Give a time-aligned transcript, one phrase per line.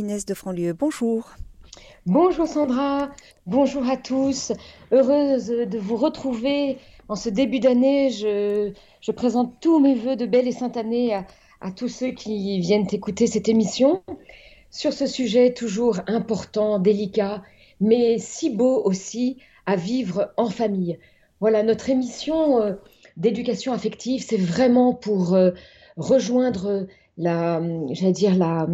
[0.00, 0.72] Inès de Franlieu.
[0.72, 1.32] Bonjour.
[2.06, 3.10] Bonjour Sandra,
[3.44, 4.50] bonjour à tous.
[4.92, 6.78] Heureuse de vous retrouver
[7.10, 8.08] en ce début d'année.
[8.08, 11.14] Je, présente tous mes voeux de belle et sainte année
[11.60, 14.02] à, tous ceux qui viennent écouter cette émission
[14.70, 17.42] sur ce sujet toujours important, délicat,
[17.78, 19.36] mais si beau aussi
[19.66, 20.98] à vivre en famille.
[21.40, 22.72] Voilà, notre émission euh,
[23.18, 25.50] d'éducation affective, c'est vraiment pour euh,
[25.98, 26.86] rejoindre
[27.18, 27.60] la,
[27.92, 28.66] j'allais dire la,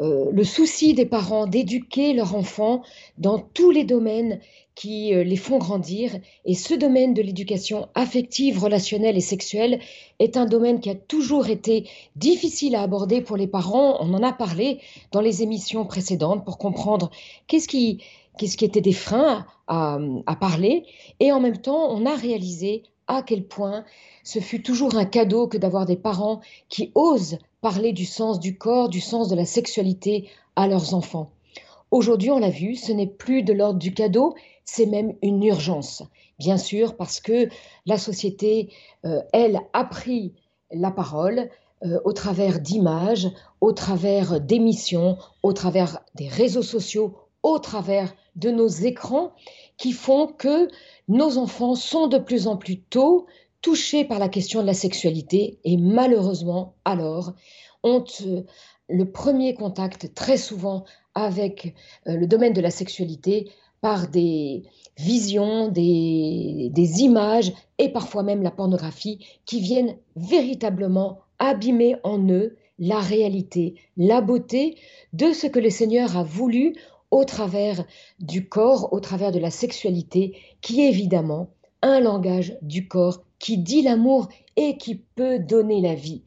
[0.00, 2.82] euh, le souci des parents d'éduquer leurs enfants
[3.18, 4.40] dans tous les domaines
[4.74, 6.12] qui les font grandir.
[6.44, 9.80] Et ce domaine de l'éducation affective, relationnelle et sexuelle
[10.20, 13.96] est un domaine qui a toujours été difficile à aborder pour les parents.
[14.00, 14.78] On en a parlé
[15.10, 17.10] dans les émissions précédentes pour comprendre
[17.48, 17.98] qu'est-ce qui
[18.64, 20.84] était des freins à, parler.
[21.20, 23.84] Et en même temps, on a réalisé à quel point
[24.22, 28.56] ce fut toujours un cadeau que d'avoir des parents qui osent parler du sens du
[28.56, 31.30] corps, du sens de la sexualité à leurs enfants.
[31.90, 36.02] Aujourd'hui, on l'a vu, ce n'est plus de l'ordre du cadeau, c'est même une urgence.
[36.38, 37.48] Bien sûr, parce que
[37.86, 38.70] la société,
[39.04, 40.34] euh, elle, a pris
[40.70, 41.48] la parole
[41.84, 43.28] euh, au travers d'images,
[43.60, 49.32] au travers d'émissions, au travers des réseaux sociaux, au travers de nos écrans
[49.76, 50.68] qui font que
[51.08, 53.26] nos enfants sont de plus en plus tôt
[53.60, 57.34] touchés par la question de la sexualité et malheureusement alors
[57.82, 58.04] ont
[58.88, 61.74] le premier contact très souvent avec
[62.06, 64.64] euh, le domaine de la sexualité par des
[64.96, 72.56] visions, des, des, images et parfois même la pornographie qui viennent véritablement abîmer en eux
[72.80, 74.76] la réalité, la beauté
[75.12, 76.74] de ce que le Seigneur a voulu
[77.10, 77.84] au travers
[78.20, 81.50] du corps, au travers de la sexualité, qui est évidemment
[81.82, 86.22] un langage du corps qui dit l'amour et qui peut donner la vie.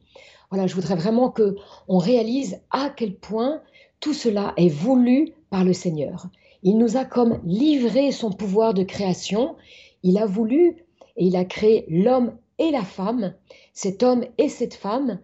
[0.50, 1.56] Voilà, je voudrais vraiment que
[1.88, 3.62] on réalise à quel point
[4.00, 6.28] tout cela est voulu par le Seigneur.
[6.64, 9.56] Il nous a comme livré son pouvoir de création.
[10.04, 10.86] Il a voulu
[11.18, 13.34] et il a créé l'homme et la femme,
[13.74, 15.20] cet homme et cette femme,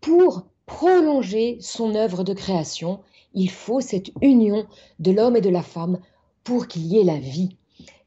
[0.00, 3.00] pour prolonger son œuvre de création
[3.34, 4.66] il faut cette union
[4.98, 6.00] de l'homme et de la femme
[6.44, 7.56] pour qu'il y ait la vie.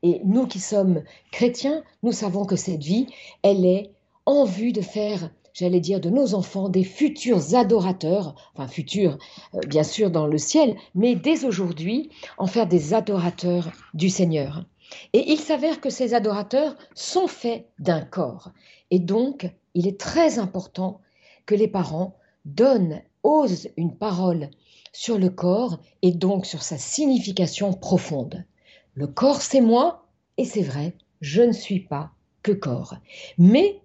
[0.04, 3.08] Et nous qui sommes chrétiens, nous savons que cette vie,
[3.42, 3.92] elle est
[4.26, 9.18] en vue de faire, j'allais dire, de nos enfants des futurs adorateurs, enfin futurs
[9.56, 14.66] euh, bien sûr dans le ciel, mais dès aujourd'hui, en faire des adorateurs du Seigneur.
[15.14, 18.52] Et il s'avère que ces adorateurs sont faits d'un corps.
[18.92, 21.00] Et donc, il est très important
[21.46, 24.50] que les parents donnent, osent une parole
[24.92, 28.46] sur le corps et donc sur sa signification profonde.
[28.94, 32.12] Le corps, c'est moi, et c'est vrai, je ne suis pas
[32.42, 32.96] que corps.
[33.38, 33.82] Mais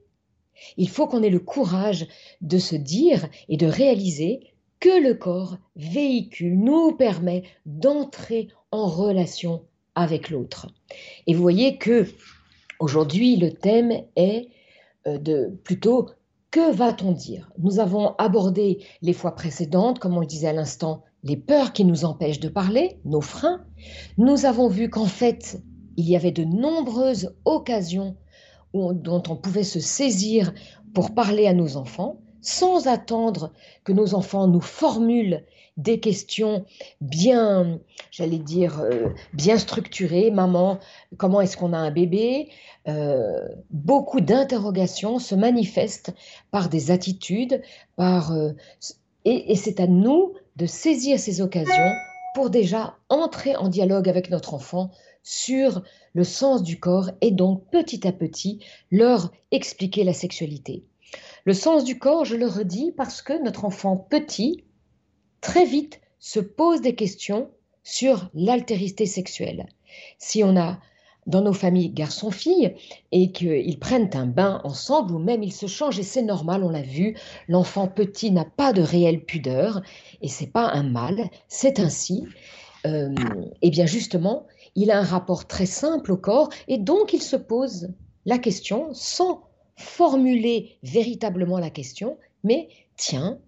[0.77, 2.07] il faut qu'on ait le courage
[2.41, 4.41] de se dire et de réaliser
[4.81, 9.65] que le corps véhicule, nous permet d'entrer en relation
[9.95, 10.69] avec l'autre.
[11.27, 12.07] Et vous voyez que
[12.79, 14.49] aujourd'hui le thème est
[15.07, 16.11] euh, de plutôt
[16.51, 17.51] que va-t-on dire?
[17.59, 21.85] Nous avons abordé les fois précédentes, comme on le disait à l'instant, les peurs qui
[21.85, 23.65] nous empêchent de parler, nos freins.
[24.17, 25.61] Nous avons vu qu'en fait,
[25.97, 28.17] il y avait de nombreuses occasions
[28.75, 30.53] dont on pouvait se saisir
[30.95, 33.53] pour parler à nos enfants, sans attendre
[33.85, 35.43] que nos enfants nous formulent
[35.77, 36.65] des questions
[37.01, 37.81] bien,
[38.11, 40.31] j'allais dire, euh, bien structurées.
[40.31, 40.79] Maman,
[41.17, 42.49] comment est-ce qu'on a un bébé?
[42.89, 46.15] Euh, Beaucoup d'interrogations se manifestent
[46.51, 47.63] par des attitudes,
[47.97, 48.53] par, euh,
[49.25, 51.93] et, et c'est à nous de saisir ces occasions
[52.35, 54.91] pour déjà entrer en dialogue avec notre enfant
[55.23, 55.83] sur
[56.15, 58.61] le sens du corps et donc petit à petit
[58.91, 60.85] leur expliquer la sexualité.
[61.45, 64.65] Le sens du corps, je le redis, parce que notre enfant petit,
[65.41, 67.51] très vite, se pose des questions
[67.85, 69.67] sur l'altérité sexuelle.
[70.19, 70.81] Si on a
[71.29, 72.75] dans nos familles garçons-filles
[73.13, 76.71] et qu'ils prennent un bain ensemble ou même ils se changent et c'est normal, on
[76.71, 77.17] l'a vu,
[77.47, 79.83] l'enfant petit n'a pas de réelle pudeur
[80.23, 82.27] et c'est pas un mal, c'est ainsi.
[82.87, 83.15] Euh,
[83.63, 87.37] et bien justement, il a un rapport très simple au corps et donc il se
[87.37, 87.91] pose
[88.25, 89.43] la question sans
[89.77, 93.39] formuler véritablement la question, mais tiens,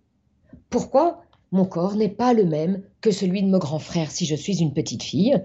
[0.69, 4.37] pourquoi mon corps n'est pas le même que celui de mon grand frère si je
[4.37, 5.43] suis une petite fille.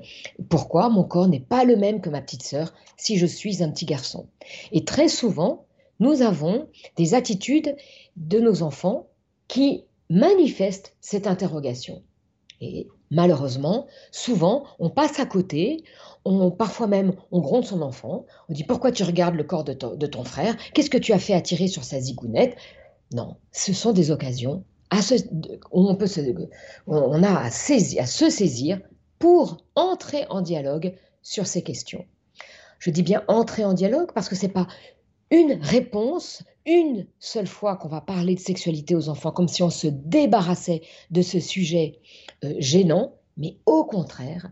[0.50, 3.72] Pourquoi mon corps n'est pas le même que ma petite sœur si je suis un
[3.72, 4.28] petit garçon?
[4.72, 5.66] Et très souvent,
[6.00, 6.68] nous avons
[6.98, 7.75] des attitudes
[8.18, 9.07] de nos enfants
[9.48, 12.04] qui manifestent cette interrogation.
[12.62, 15.84] Et malheureusement, souvent, on passe à côté,
[16.24, 19.74] on, parfois même, on gronde son enfant, on dit pourquoi tu regardes le corps de,
[19.74, 22.56] de ton frère, qu'est-ce que tu as fait attirer sur sa zigounette?
[23.13, 24.63] Non, ce sont des occasions
[26.88, 28.80] on, a à se saisir
[29.20, 32.06] pour entrer en dialogue sur ces questions.
[32.80, 34.68] Je dis bien entrer en dialogue parce que ce n'est pas
[35.32, 39.70] une réponse, une seule fois qu'on va parler de sexualité aux enfants, comme si on
[39.70, 42.00] se débarrassait de ce sujet
[42.44, 44.52] euh, gênant, mais au contraire,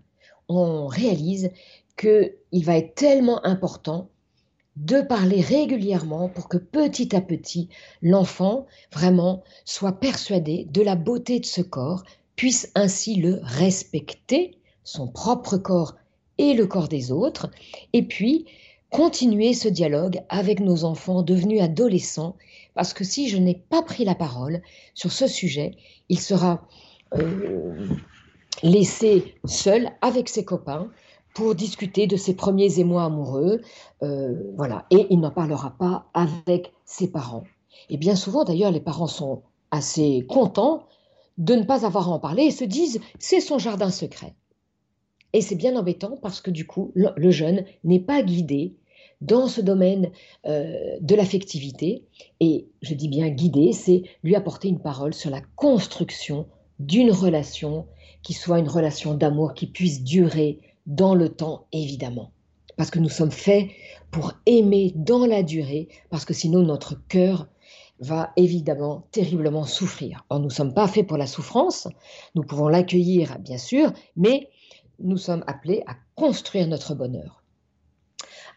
[0.50, 1.52] on réalise
[1.96, 4.10] qu'il va être tellement important
[4.76, 7.70] de parler régulièrement pour que petit à petit,
[8.02, 12.04] l'enfant vraiment soit persuadé de la beauté de ce corps,
[12.36, 15.96] puisse ainsi le respecter, son propre corps
[16.38, 17.50] et le corps des autres,
[17.94, 18.46] et puis
[18.90, 22.36] continuer ce dialogue avec nos enfants devenus adolescents,
[22.74, 24.62] parce que si je n'ai pas pris la parole
[24.94, 25.72] sur ce sujet,
[26.10, 26.68] il sera
[27.16, 27.88] euh,
[28.64, 30.90] laissé seul avec ses copains
[31.34, 33.62] pour discuter de ses premiers émois amoureux,
[34.04, 37.44] euh, voilà, et il n'en parlera pas avec ses parents.
[37.90, 39.42] Et bien souvent, d'ailleurs, les parents sont
[39.72, 40.88] assez contents
[41.38, 44.36] de ne pas avoir à en parler et se disent c'est son jardin secret.
[45.34, 48.76] Et c'est bien embêtant parce que du coup, le, jeune n'est pas guidé
[49.22, 50.12] dans ce domaine
[50.46, 52.04] euh, de l'affectivité.
[52.40, 56.46] Et je dis bien guidé, c'est lui apporter une parole sur la construction
[56.78, 57.88] d'une relation
[58.22, 62.32] qui soit une relation d'amour qui puisse durer dans le temps, évidemment.
[62.78, 63.70] Parce que nous sommes faits
[64.12, 67.48] pour aimer dans la durée, parce que sinon notre cœur
[68.00, 70.26] va évidemment terriblement souffrir.
[70.30, 71.88] Or, nous ne sommes pas faits pour la souffrance,
[72.36, 74.50] nous pouvons l'accueillir, bien sûr, mais
[75.00, 77.44] nous sommes appelés à construire notre bonheur.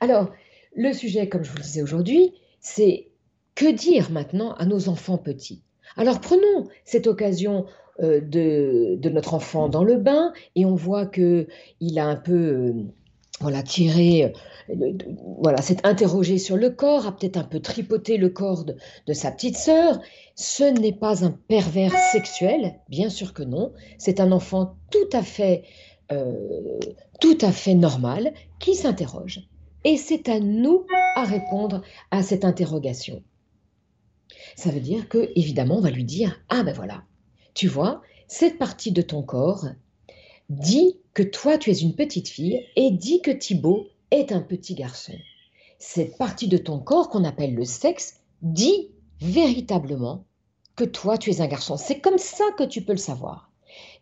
[0.00, 0.31] Alors,
[0.75, 3.08] le sujet, comme je vous le disais aujourd'hui, c'est
[3.55, 5.62] que dire maintenant à nos enfants petits?
[5.97, 7.67] Alors prenons cette occasion
[8.03, 11.47] euh, de, notre enfant dans le bain et on voit que
[11.81, 12.75] il a un peu euh,
[13.41, 14.35] voilà tiré
[14.69, 14.93] euh,
[15.41, 19.31] voilà s'est interrogé sur le corps a peut-être un peu tripoté le corps de, sa
[19.31, 19.99] petite sœur.
[20.35, 23.73] Ce n'est pas un pervers sexuel bien sûr que non.
[23.97, 25.62] C'est un enfant tout à fait
[27.19, 29.41] tout à fait normal qui s'interroge.
[29.85, 30.85] Et c'est à nous
[31.17, 33.23] à répondre à cette interrogation
[34.54, 37.02] ça veut dire que évidemment on va lui dire ah ben voilà
[37.56, 39.64] tu vois, cette partie de ton corps
[40.50, 44.75] dit que toi tu es une petite fille et dit que Thibaut est un petit
[44.75, 45.14] garçon.
[45.78, 48.90] Cette partie de ton corps qu'on appelle le sexe dit
[49.22, 50.26] véritablement
[50.76, 51.78] que toi tu es un garçon.
[51.78, 53.50] C'est comme ça que tu peux le savoir.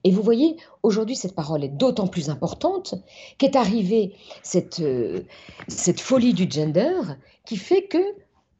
[0.02, 2.96] Et vous voyez, aujourd'hui, cette parole est d'autant plus importante
[3.38, 5.22] qu'est arrivée cette, euh,
[5.68, 7.00] cette folie du gender
[7.46, 8.04] qui fait que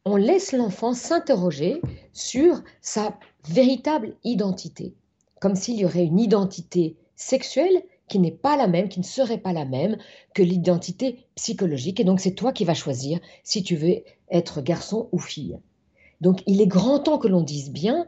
[0.05, 1.81] on laisse l'enfant s'interroger
[2.13, 3.19] sur sa
[3.49, 4.95] véritable identité,
[5.41, 9.39] comme s'il y aurait une identité sexuelle qui n'est pas la même, qui ne serait
[9.39, 9.97] pas la même
[10.35, 12.01] que l'identité psychologique.
[12.01, 15.59] Et donc c'est toi qui vas choisir si tu veux être garçon ou fille.
[16.21, 18.07] Donc il est grand temps que l'on dise bien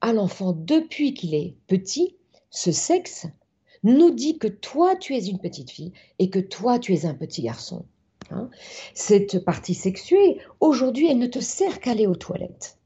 [0.00, 2.16] à l'enfant depuis qu'il est petit,
[2.50, 3.26] ce sexe
[3.82, 7.14] nous dit que toi tu es une petite fille et que toi tu es un
[7.14, 7.84] petit garçon.
[8.30, 8.50] Hein.
[8.94, 12.78] Cette partie sexuée, aujourd'hui, elle ne te sert qu'à aller aux toilettes,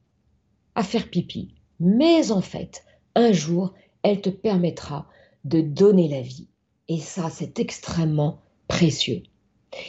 [0.75, 1.55] à faire pipi.
[1.81, 2.85] Mais en fait,
[3.15, 3.73] un jour,
[4.03, 5.07] elle te permettra
[5.45, 6.49] de donner la vie.
[6.89, 9.23] Et ça, c'est extrêmement précieux.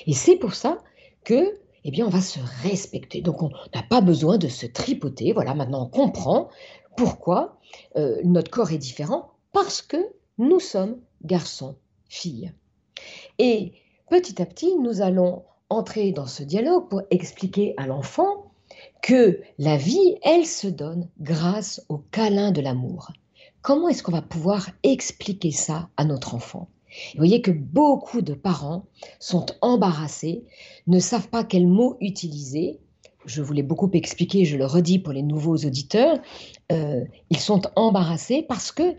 [0.08, 0.82] Et c'est pour ça
[1.24, 3.22] que, eh bien, on va se respecter.
[3.22, 5.34] Donc, on n'a pas besoin de se tripoter.
[5.34, 6.50] Voilà, maintenant, on comprend
[6.96, 7.60] pourquoi
[7.96, 9.32] euh, notre corps est différent.
[9.52, 9.98] Parce que
[10.38, 11.76] nous sommes garçons,
[12.08, 12.54] filles.
[13.38, 13.74] Et
[14.14, 18.52] petit à petit, nous allons entrer dans ce dialogue pour expliquer à l'enfant
[19.02, 23.12] que la vie, elle se donne grâce au câlin de l'amour.
[23.64, 26.70] Comment est-ce qu'on va pouvoir expliquer ça à notre enfant?
[27.14, 28.86] Vous voyez que beaucoup de parents
[29.20, 30.44] sont embarrassés,
[30.86, 32.82] ne savent pas quel mot utiliser.
[33.26, 36.20] Je voulais beaucoup expliquer, je le redis pour les nouveaux auditeurs,
[36.72, 38.94] euh, ils sont embarrassés parce que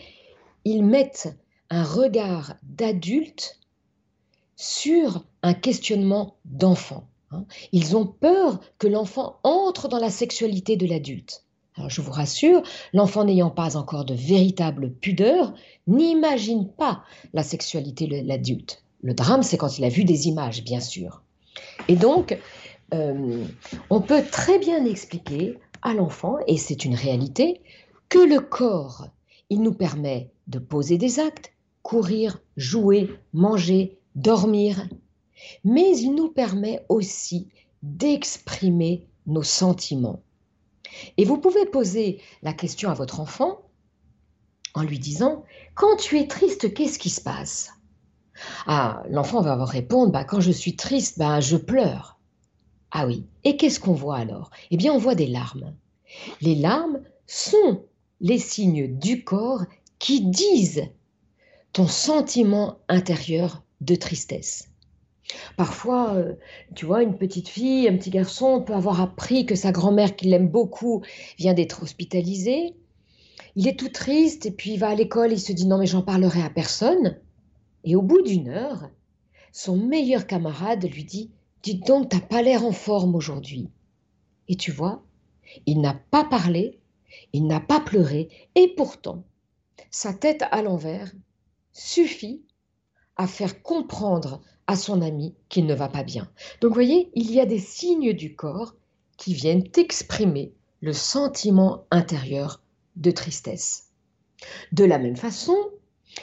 [0.64, 1.36] ils mettent
[1.70, 3.60] un regard d'adulte
[4.56, 7.08] sur un questionnement d'enfant.
[7.30, 7.44] Hein.
[7.72, 11.44] Ils ont peur que l'enfant entre dans la sexualité de l'adulte.
[11.76, 15.54] Alors je vous rassure, l'enfant n'ayant pas encore de véritable pudeur
[15.86, 18.84] n'imagine pas la sexualité de l'adulte.
[19.02, 21.22] Le drame, c'est quand il a vu des images, bien sûr.
[21.88, 22.38] Et donc,
[22.94, 23.44] euh,
[23.90, 27.60] on peut très bien expliquer à l'enfant, et c'est une réalité,
[28.08, 29.08] que le corps,
[29.50, 34.88] il nous permet de poser des actes, courir, jouer, manger, dormir,
[35.64, 37.48] mais il nous permet aussi
[37.82, 40.22] d'exprimer nos sentiments.
[41.16, 43.62] Et vous pouvez poser la question à votre enfant
[44.74, 45.44] en lui disant
[45.74, 47.70] Quand tu es triste, qu'est-ce qui se passe?
[48.66, 52.18] Ah, l'enfant va vous répondre bah, Quand je suis triste, bah, je pleure.
[52.90, 54.50] Ah oui, et qu'est-ce qu'on voit alors?
[54.70, 55.74] Eh bien, on voit des larmes.
[56.40, 57.84] Les larmes sont
[58.20, 59.64] les signes du corps
[59.98, 60.88] qui disent
[61.72, 64.68] ton sentiment intérieur de tristesse.
[65.56, 66.34] Parfois, euh,
[66.74, 70.26] tu vois, une petite fille, un petit garçon peut avoir appris que sa grand-mère, qui
[70.26, 71.02] l'aime beaucoup,
[71.38, 72.74] vient d'être hospitalisée.
[73.56, 75.86] Il est tout triste et puis il va à l'école, il se dit non mais
[75.86, 77.18] j'en parlerai à personne.
[77.84, 78.90] Et au bout d'une heure,
[79.52, 81.30] son meilleur camarade lui dit
[81.62, 83.70] Dis donc, t'as pas l'air en forme aujourd'hui.
[84.48, 85.02] Et tu vois,
[85.64, 86.78] il n'a pas parlé,
[87.32, 89.24] il n'a pas pleuré, et pourtant,
[89.90, 91.10] sa tête à l'envers
[91.72, 92.42] suffit
[93.16, 96.28] à faire comprendre à son ami qu'il ne va pas bien.
[96.60, 98.74] Donc vous voyez, il y a des signes du corps
[99.16, 102.62] qui viennent exprimer le sentiment intérieur
[102.96, 103.90] de tristesse.
[104.72, 105.56] De la même façon,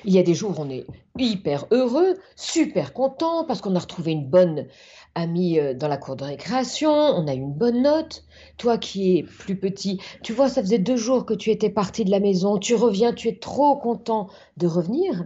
[0.05, 0.85] il y a des jours où on est
[1.17, 4.67] hyper heureux, super content parce qu'on a retrouvé une bonne
[5.15, 8.23] amie euh, dans la cour de récréation, on a une bonne note.
[8.57, 12.05] Toi qui es plus petit, tu vois, ça faisait deux jours que tu étais parti
[12.05, 15.25] de la maison, tu reviens, tu es trop content de revenir.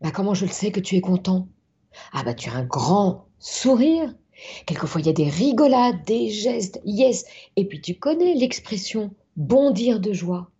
[0.00, 1.48] Bah, comment je le sais que tu es content?
[2.12, 4.14] Ah bah tu as un grand sourire.
[4.64, 7.26] Quelquefois il y a des rigolades, des gestes, yes.
[7.56, 10.50] Et puis tu connais l'expression bondir de joie.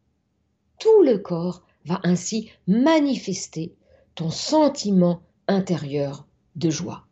[0.79, 3.75] Tout le corps va ainsi manifester
[4.15, 7.07] ton sentiment intérieur de joie.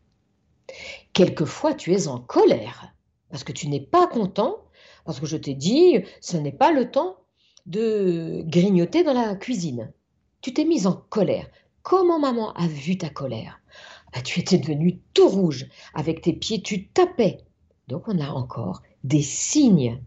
[1.13, 2.93] Quelquefois tu es en colère
[3.29, 4.57] parce que tu n'es pas content,
[5.05, 7.17] parce que je t'ai dit ce n'est pas le temps
[7.65, 9.91] de grignoter dans la cuisine.
[10.41, 11.47] Tu t'es mise en colère
[11.89, 13.59] Comment maman a vu ta colère
[14.13, 15.65] bah, Tu étais devenu tout rouge.
[15.95, 17.39] Avec tes pieds, tu tapais.
[17.87, 19.99] Donc on a encore des signes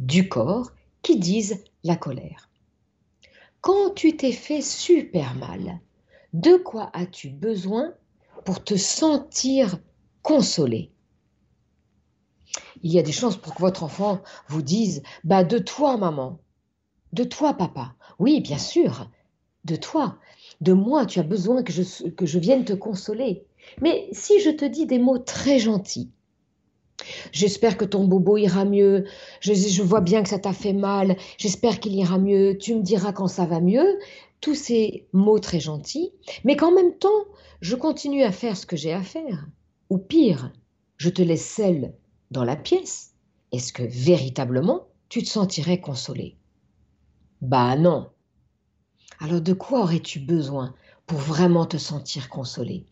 [0.00, 2.50] du corps qui disent la colère.
[3.62, 5.80] Quand tu t'es fait super mal,
[6.34, 7.94] de quoi as-tu besoin
[8.44, 9.78] pour te sentir
[10.20, 10.92] consolé
[12.82, 16.38] Il y a des chances pour que votre enfant vous dise bah de toi maman,
[17.14, 17.94] de toi papa.
[18.18, 19.08] Oui, bien sûr,
[19.64, 20.18] de toi
[20.60, 23.44] de moi, tu as besoin que je, que je vienne te consoler.
[23.80, 26.10] Mais si je te dis des mots très gentils,
[27.30, 29.04] J'espère que ton bobo ira mieux.
[29.40, 31.16] Je, je vois bien que ça t'a fait mal.
[31.38, 32.58] J'espère qu'il ira mieux.
[32.58, 33.98] Tu me diras quand ça va mieux.
[34.40, 36.12] Tous ces mots très gentils.
[36.44, 37.24] Mais qu'en même temps,
[37.60, 39.46] je continue à faire ce que j'ai à faire.
[39.90, 40.52] Ou pire,
[40.96, 41.92] je te laisse seule
[42.30, 43.14] dans la pièce.
[43.52, 46.36] Est-ce que véritablement tu te sentirais consolé
[47.40, 48.10] Bah non.
[49.20, 50.74] Alors de quoi aurais-tu besoin
[51.06, 52.84] pour vraiment te sentir consolé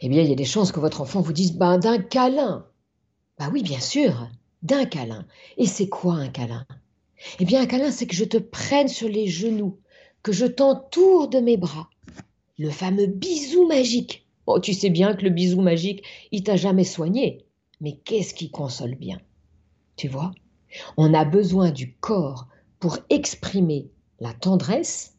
[0.00, 2.66] Eh bien, il y a des chances que votre enfant vous dise ben, d'un câlin.
[3.38, 4.28] Bah oui, bien sûr,
[4.62, 5.26] d'un câlin.
[5.56, 6.66] Et c'est quoi un câlin?
[7.38, 9.78] Eh bien, un câlin, c'est que je te prenne sur les genoux,
[10.22, 11.90] que je t'entoure de mes bras.
[12.58, 14.26] Le fameux bisou magique.
[14.46, 16.02] Oh, tu sais bien que le bisou magique,
[16.32, 17.44] il t'a jamais soigné.
[17.80, 19.20] Mais qu'est-ce qui console bien?
[19.96, 20.32] Tu vois?
[20.96, 22.48] On a besoin du corps
[22.78, 23.90] pour exprimer
[24.20, 25.16] la tendresse,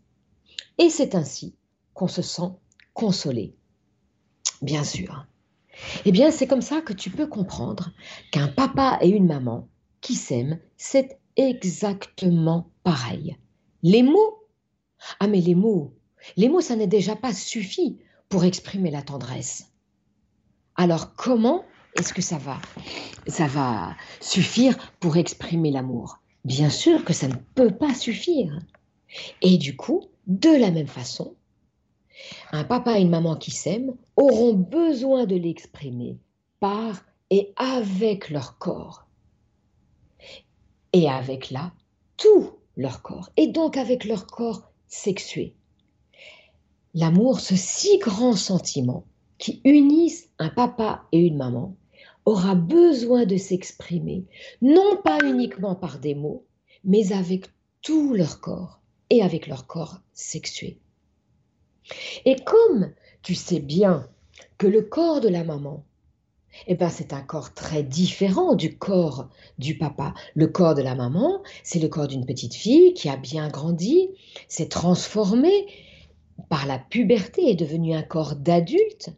[0.77, 1.55] et c'est ainsi
[1.93, 2.51] qu'on se sent
[2.93, 3.55] consolé.
[4.61, 5.25] Bien sûr.
[6.05, 7.91] Eh bien, c'est comme ça que tu peux comprendre
[8.31, 9.67] qu'un papa et une maman
[10.01, 13.37] qui s'aiment, c'est exactement pareil.
[13.83, 14.45] Les mots
[15.19, 15.95] Ah mais les mots,
[16.37, 17.97] les mots, ça n'est déjà pas suffi
[18.29, 19.71] pour exprimer la tendresse.
[20.75, 21.63] Alors comment
[21.97, 22.59] est-ce que ça va
[23.27, 26.19] Ça va suffire pour exprimer l'amour?
[26.45, 28.57] Bien sûr que ça ne peut pas suffire.
[29.41, 31.35] Et du coup, de la même façon,
[32.51, 36.17] un papa et une maman qui s'aiment auront besoin de l'exprimer
[36.59, 39.07] par et avec leur corps.
[40.93, 41.71] Et avec là,
[42.17, 43.29] tout leur corps.
[43.37, 45.55] Et donc avec leur corps sexué.
[46.93, 49.05] L'amour, ce si grand sentiment
[49.37, 51.75] qui unisse un papa et une maman,
[52.25, 54.25] aura besoin de s'exprimer,
[54.61, 56.45] non pas uniquement par des mots,
[56.83, 57.45] mais avec
[57.81, 58.80] tout leur corps
[59.11, 60.79] et avec leur corps sexué.
[62.25, 64.07] Et comme tu sais bien
[64.57, 65.83] que le corps de la maman,
[66.67, 70.13] eh ben c'est un corps très différent du corps du papa.
[70.33, 74.09] Le corps de la maman, c'est le corps d'une petite fille qui a bien grandi,
[74.47, 75.51] s'est transformé
[76.49, 79.09] par la puberté, est devenu un corps d'adulte.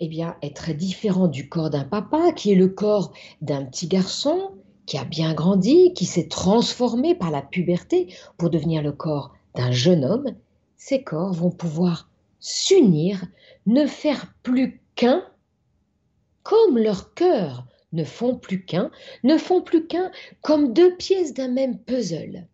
[0.00, 3.88] Eh bien, est très différent du corps d'un papa qui est le corps d'un petit
[3.88, 4.52] garçon
[4.86, 9.70] qui a bien grandi, qui s'est transformé par la puberté pour devenir le corps d'un
[9.72, 10.34] jeune homme,
[10.76, 13.24] ces corps vont pouvoir s'unir,
[13.66, 15.24] ne faire plus qu'un,
[16.42, 18.90] comme leurs cœurs ne font plus qu'un,
[19.24, 20.10] ne font plus qu'un
[20.42, 22.46] comme deux pièces d'un même puzzle.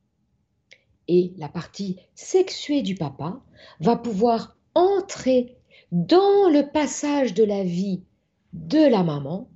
[1.09, 3.41] Et la partie sexuée du papa
[3.81, 5.57] va pouvoir entrer
[5.93, 8.03] dans le passage de la vie
[8.53, 9.49] de la maman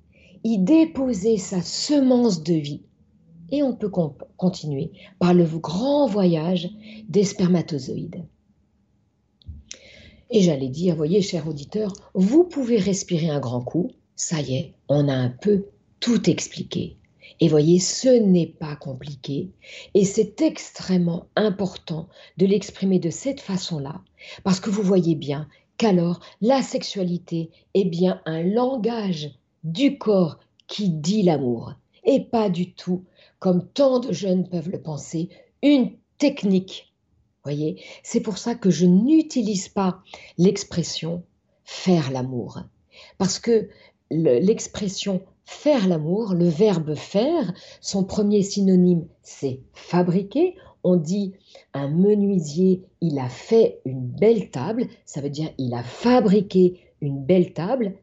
[0.44, 2.82] y déposer sa semence de vie
[3.50, 3.90] Et on peut
[4.36, 6.70] continuer par le grand voyage
[7.08, 8.24] des spermatozoïdes.
[10.30, 13.90] Et j'allais dire, voyez, cher auditeur, vous pouvez respirer un grand coup.
[14.14, 15.66] Ça y est, on a un peu
[15.98, 16.96] tout expliqué.
[17.40, 19.50] Et voyez, ce n'est pas compliqué.
[19.94, 24.02] Et c'est extrêmement important de l'exprimer de cette façon-là.
[24.44, 29.30] Parce que vous voyez bien qu'alors, la sexualité est bien un langage
[29.64, 31.74] du corps qui dit l'amour.
[32.04, 33.04] Et pas du tout,
[33.38, 35.28] comme tant de jeunes peuvent le penser,
[35.62, 36.90] une technique
[37.44, 40.02] Voyez, c'est pour ça que je n'utilise pas
[40.36, 41.22] l'expression
[41.64, 42.60] faire l'amour.
[43.16, 43.68] Parce que
[44.10, 50.56] l'expression faire l'amour, le verbe faire, son premier synonyme, c'est fabriquer.
[50.84, 51.32] On dit
[51.72, 57.24] un menuisier, il a fait une belle table, ça veut dire il a fabriqué une
[57.24, 57.94] belle table,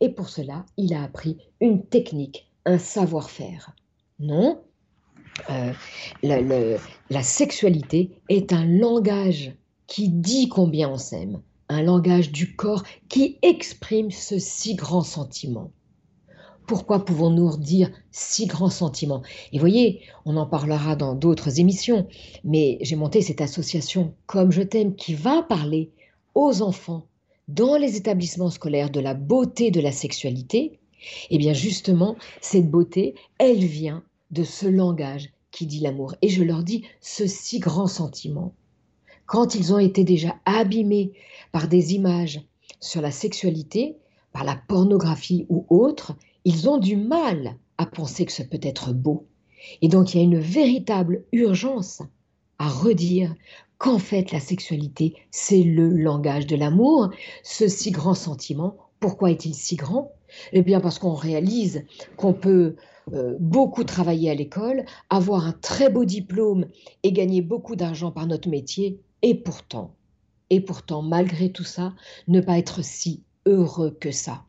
[0.00, 3.74] et pour cela, il a appris une technique, un savoir-faire.
[4.18, 4.60] Non,
[5.50, 5.72] euh,
[6.22, 9.54] la, sexualité est un langage
[9.86, 15.70] qui dit combien on s'aime, un langage du corps qui exprime ce si grand sentiment.
[16.66, 19.22] Pourquoi pouvons-nous dire si grand sentiment?
[19.52, 22.06] Et voyez, on en parlera dans d'autres émissions,
[22.44, 25.90] mais j'ai monté cette association Comme je t'aime qui va parler
[26.34, 27.06] aux enfants
[27.48, 30.78] dans les établissements scolaires de la beauté de la sexualité.
[31.30, 36.14] Eh bien justement, cette beauté, elle vient de ce langage qui dit l'amour.
[36.22, 38.54] Et je leur dis ce si grand sentiment.
[39.26, 41.12] Quand ils ont été déjà abîmés
[41.52, 42.40] par des images
[42.80, 43.96] sur la sexualité,
[44.32, 46.14] par la pornographie ou autre,
[46.44, 49.26] ils ont du mal à penser que ce peut être beau.
[49.82, 52.02] Et donc il y a une véritable urgence
[52.58, 53.34] à redire
[53.78, 57.10] qu'en fait la sexualité, c'est le langage de l'amour,
[57.42, 58.76] ce si grand sentiment.
[59.00, 60.12] Pourquoi est-il si grand?
[60.52, 61.84] Eh bien parce qu'on réalise
[62.16, 62.76] qu'on peut
[63.14, 66.66] euh, beaucoup travailler à l'école, avoir un très beau diplôme
[67.02, 69.94] et gagner beaucoup d'argent par notre métier, et pourtant,
[70.50, 71.94] et pourtant, malgré tout ça,
[72.26, 74.44] ne pas être si heureux que ça.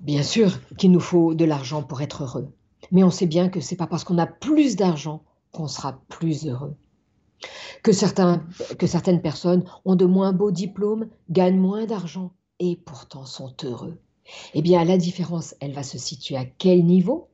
[0.00, 2.48] Bien sûr qu'il nous faut de l'argent pour être heureux,
[2.90, 6.46] mais on sait bien que c'est pas parce qu'on a plus d'argent qu'on sera plus
[6.46, 6.76] heureux.
[7.82, 8.46] Que, certains,
[8.78, 13.98] que certaines personnes ont de moins beaux diplômes, gagnent moins d'argent et pourtant sont heureux.
[14.54, 17.28] Eh bien, la différence, elle va se situer à quel niveau?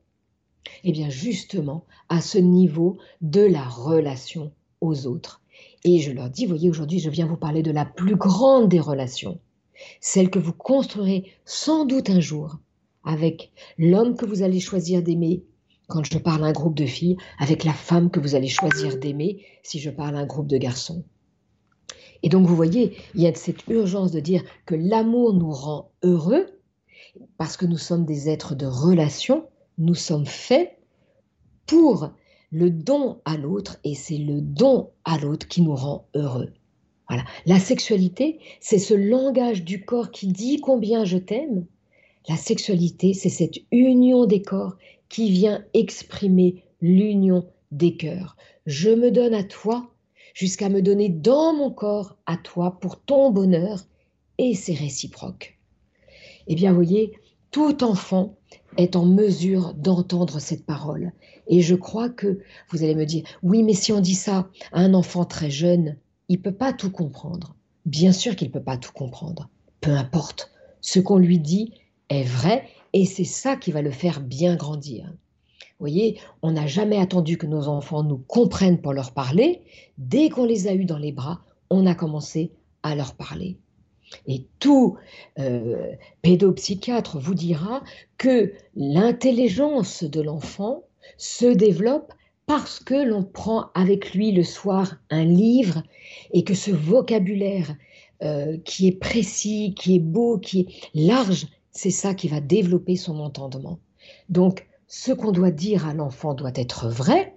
[0.83, 5.41] Eh bien, justement, à ce niveau de la relation aux autres.
[5.83, 8.79] Et je leur dis, voyez, aujourd'hui, je viens vous parler de la plus grande des
[8.79, 9.39] relations,
[10.01, 12.57] celle que vous construirez sans doute un jour
[13.03, 15.43] avec l'homme que vous allez choisir d'aimer,
[15.89, 18.97] quand je parle à un groupe de filles, avec la femme que vous allez choisir
[18.97, 21.03] d'aimer, si je parle à un groupe de garçons.
[22.23, 25.91] Et donc, vous voyez, il y a cette urgence de dire que l'amour nous rend
[26.03, 26.45] heureux,
[27.37, 29.47] parce que nous sommes des êtres de relation,
[29.77, 30.77] nous sommes faits
[31.65, 32.11] pour
[32.51, 36.51] le don à l'autre et c'est le don à l'autre qui nous rend heureux.
[37.07, 37.23] Voilà.
[37.45, 41.65] La sexualité, c'est ce langage du corps qui dit combien je t'aime.
[42.27, 44.75] La sexualité, c'est cette union des corps
[45.09, 48.37] qui vient exprimer l'union des cœurs.
[48.65, 49.91] Je me donne à toi
[50.33, 53.85] jusqu'à me donner dans mon corps à toi pour ton bonheur
[54.37, 55.59] et c'est réciproque.
[56.47, 57.13] Eh bien, voyez,
[57.51, 58.37] tout enfant
[58.77, 61.11] est en mesure d'entendre cette parole.
[61.47, 64.81] Et je crois que vous allez me dire, oui, mais si on dit ça à
[64.81, 67.55] un enfant très jeune, il peut pas tout comprendre.
[67.85, 69.49] Bien sûr qu'il peut pas tout comprendre.
[69.81, 70.51] Peu importe.
[70.81, 71.73] Ce qu'on lui dit
[72.09, 75.05] est vrai et c'est ça qui va le faire bien grandir.
[75.05, 79.61] Vous voyez, on n'a jamais attendu que nos enfants nous comprennent pour leur parler.
[79.97, 82.51] Dès qu'on les a eus dans les bras, on a commencé
[82.83, 83.57] à leur parler.
[84.27, 84.97] Et tout
[85.37, 87.83] euh, pédopsychiatre vous dira
[88.17, 90.83] que l'intelligence de l'enfant
[91.17, 92.13] se développe
[92.45, 95.83] parce que l'on prend avec lui le soir un livre
[96.33, 97.75] et que ce vocabulaire
[98.23, 102.95] euh, qui est précis, qui est beau, qui est large, c'est ça qui va développer
[102.95, 103.79] son entendement.
[104.29, 107.35] Donc, ce qu'on doit dire à l'enfant doit être vrai,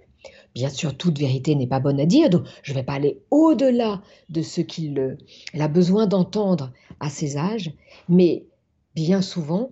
[0.55, 3.21] Bien sûr, toute vérité n'est pas bonne à dire, donc je ne vais pas aller
[3.31, 5.17] au-delà de ce qu'il euh,
[5.59, 7.71] a besoin d'entendre à ses âges,
[8.07, 8.45] mais
[8.93, 9.71] bien souvent,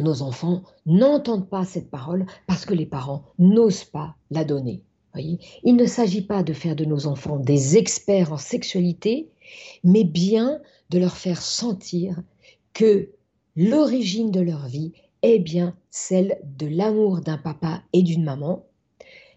[0.00, 4.82] nos enfants n'entendent pas cette parole parce que les parents n'osent pas la donner.
[5.12, 5.38] Voyez?
[5.62, 9.28] Il ne s'agit pas de faire de nos enfants des experts en sexualité,
[9.84, 12.20] mais bien de leur faire sentir
[12.72, 13.10] que
[13.56, 18.64] l'origine de leur vie est bien celle de l'amour d'un papa et d'une maman,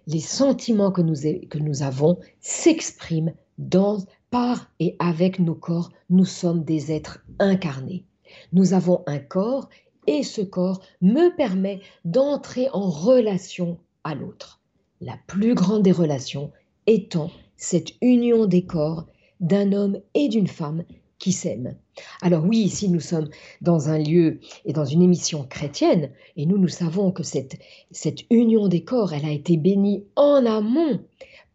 [0.08, 1.16] les sentiments que nous,
[1.50, 4.00] que nous avons s'expriment dans,
[4.30, 5.92] par et avec nos corps.
[6.10, 8.04] Nous sommes des êtres incarnés.
[8.52, 9.70] Nous avons un corps
[10.08, 14.62] et ce corps me permet d'entrer en relation à l'autre.
[15.02, 16.52] La plus grande des relations
[16.88, 19.06] étant cette union des corps
[19.40, 20.84] d'un homme et d'une femme
[21.24, 21.78] qui s'aiment.
[22.22, 23.30] Alors oui, ici nous sommes
[23.62, 27.58] dans un lieu et dans une émission chrétienne, et nous, nous savons que cette,
[27.92, 31.00] cette union des corps, elle a été bénie en amont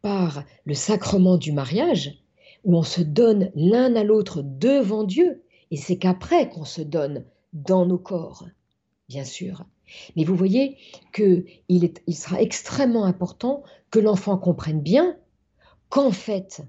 [0.00, 2.18] par le sacrement du mariage,
[2.64, 7.26] où on se donne l'un à l'autre devant Dieu, et c'est qu'après qu'on se donne
[7.52, 8.46] dans nos corps,
[9.10, 9.66] bien sûr.
[10.16, 10.78] Mais vous voyez
[11.12, 15.18] qu'il il sera extrêmement important que l'enfant comprenne bien
[15.90, 16.62] qu'en fait,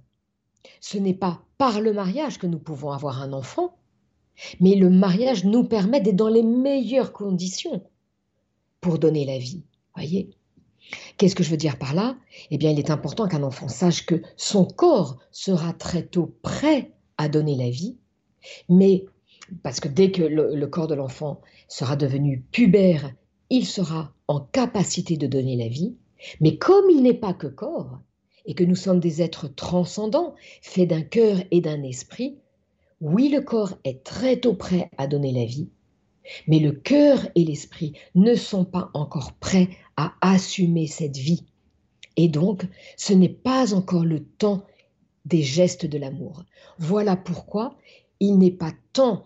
[0.81, 3.75] ce n'est pas par le mariage que nous pouvons avoir un enfant,
[4.59, 7.83] mais le mariage nous permet d'être dans les meilleures conditions
[8.81, 9.63] pour donner la vie.
[9.95, 10.29] Voyez
[11.17, 12.17] Qu'est-ce que je veux dire par là?
[12.49, 16.91] Eh bien, il est important qu'un enfant sache que son corps sera très tôt prêt
[17.17, 17.97] à donner la vie,
[18.69, 19.05] mais
[19.63, 23.11] parce que dès que le, corps de l'enfant sera devenu pubère,
[23.49, 25.95] il sera en capacité de donner la vie,
[26.39, 27.99] mais comme il n'est pas que corps,
[28.49, 30.33] et que nous sommes des êtres transcendants,
[30.63, 32.39] faits d'un cœur et d'un esprit,
[32.99, 35.69] oui, le corps est très tôt prêt à donner la vie,
[36.47, 41.45] mais le cœur et l'esprit ne sont pas encore prêts à assumer cette vie.
[42.17, 42.65] Et donc,
[42.97, 44.63] ce n'est pas encore le temps
[45.25, 46.43] des gestes de l'amour.
[46.79, 47.77] Voilà pourquoi
[48.19, 49.25] il n'est pas temps,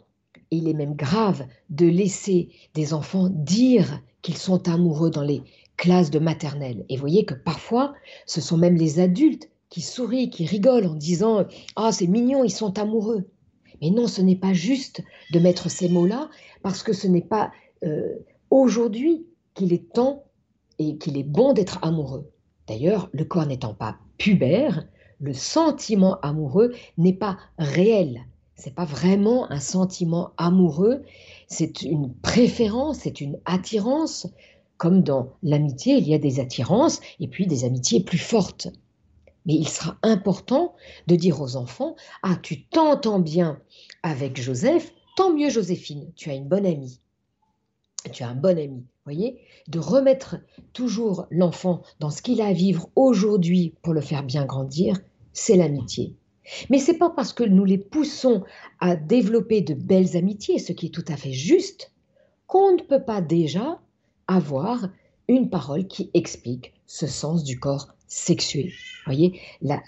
[0.52, 5.44] et il est même grave, de laisser des enfants dire qu'ils sont amoureux dans les
[5.84, 6.86] classes de maternelle.
[6.88, 7.94] Et voyez que parfois,
[8.26, 11.44] ce sont même les adultes qui sourient, qui rigolent en disant
[11.76, 13.26] Ah, c'est mignon, ils sont amoureux.
[13.82, 16.30] Mais non, ce n'est pas juste de mettre ces mots-là,
[16.62, 17.52] parce que ce n'est pas
[17.84, 18.16] euh,
[18.50, 20.24] aujourd'hui qu'il est temps
[20.80, 22.32] et qu'il est bon d'être amoureux.
[22.66, 24.88] D'ailleurs, le corps n'étant pas pubère,
[25.20, 28.22] le sentiment amoureux n'est pas réel.
[28.56, 31.04] C'est pas vraiment un sentiment amoureux,
[31.48, 34.28] c'est une préférence, c'est une attirance,
[34.78, 38.68] comme dans l'amitié, il y a des attirances et puis des amitiés plus fortes.
[39.46, 40.74] Mais il sera important
[41.08, 43.60] de dire aux enfants, ah, tu t'entends bien
[44.02, 47.00] avec Joseph, tant mieux Joséphine, tu as une bonne amie.
[48.12, 50.38] Tu as un bon ami, voyez De remettre
[50.74, 55.00] toujours l'enfant dans ce qu'il a à vivre aujourd'hui pour le faire bien grandir,
[55.32, 56.16] c'est l'amitié.
[56.70, 58.44] Mais c'est pas parce que nous les poussons
[58.80, 61.94] à développer de belles amitiés, ce qui est tout à fait juste,
[62.48, 63.80] qu'on ne peut pas déjà
[64.28, 64.90] avoir
[65.28, 68.72] une parole qui explique ce sens du corps sexué.
[69.06, 69.82] Voyez, la,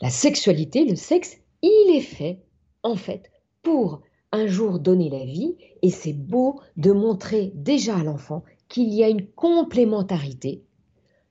[0.00, 2.40] la sexualité, le sexe, il est fait,
[2.82, 3.30] en fait,
[3.62, 8.92] pour un jour donner la vie, et c'est beau de montrer déjà à l'enfant qu'il
[8.92, 10.64] y a une complémentarité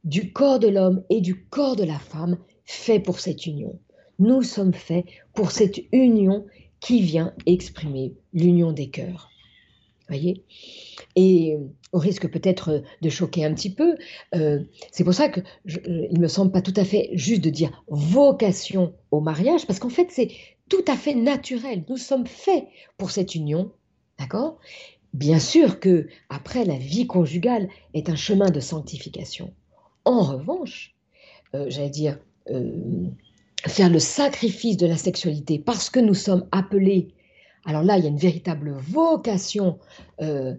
[0.03, 3.79] du corps de l'homme et du corps de la femme fait pour cette union.
[4.19, 6.45] Nous sommes faits pour cette union
[6.79, 9.32] qui vient exprimer l'union des cœurs.
[10.07, 10.43] Voyez
[11.15, 11.57] Et
[11.91, 13.95] au risque peut-être de choquer un petit peu.
[14.35, 14.59] Euh,
[14.91, 17.83] c'est pour ça que euh, il me semble pas tout à fait juste de dire
[17.87, 20.31] vocation au mariage, parce qu'en fait c'est
[20.69, 21.83] tout à fait naturel.
[21.87, 22.65] Nous sommes faits
[22.97, 23.71] pour cette union,
[24.19, 24.57] d'accord?
[25.13, 29.53] Bien sûr que après la vie conjugale est un chemin de sanctification.
[30.05, 30.95] En revanche,
[31.53, 32.19] euh, j'allais dire
[33.67, 37.13] faire le sacrifice de la sexualité parce que nous sommes appelés
[37.65, 39.79] alors là, il y a une véritable vocation
[40.21, 40.55] euh,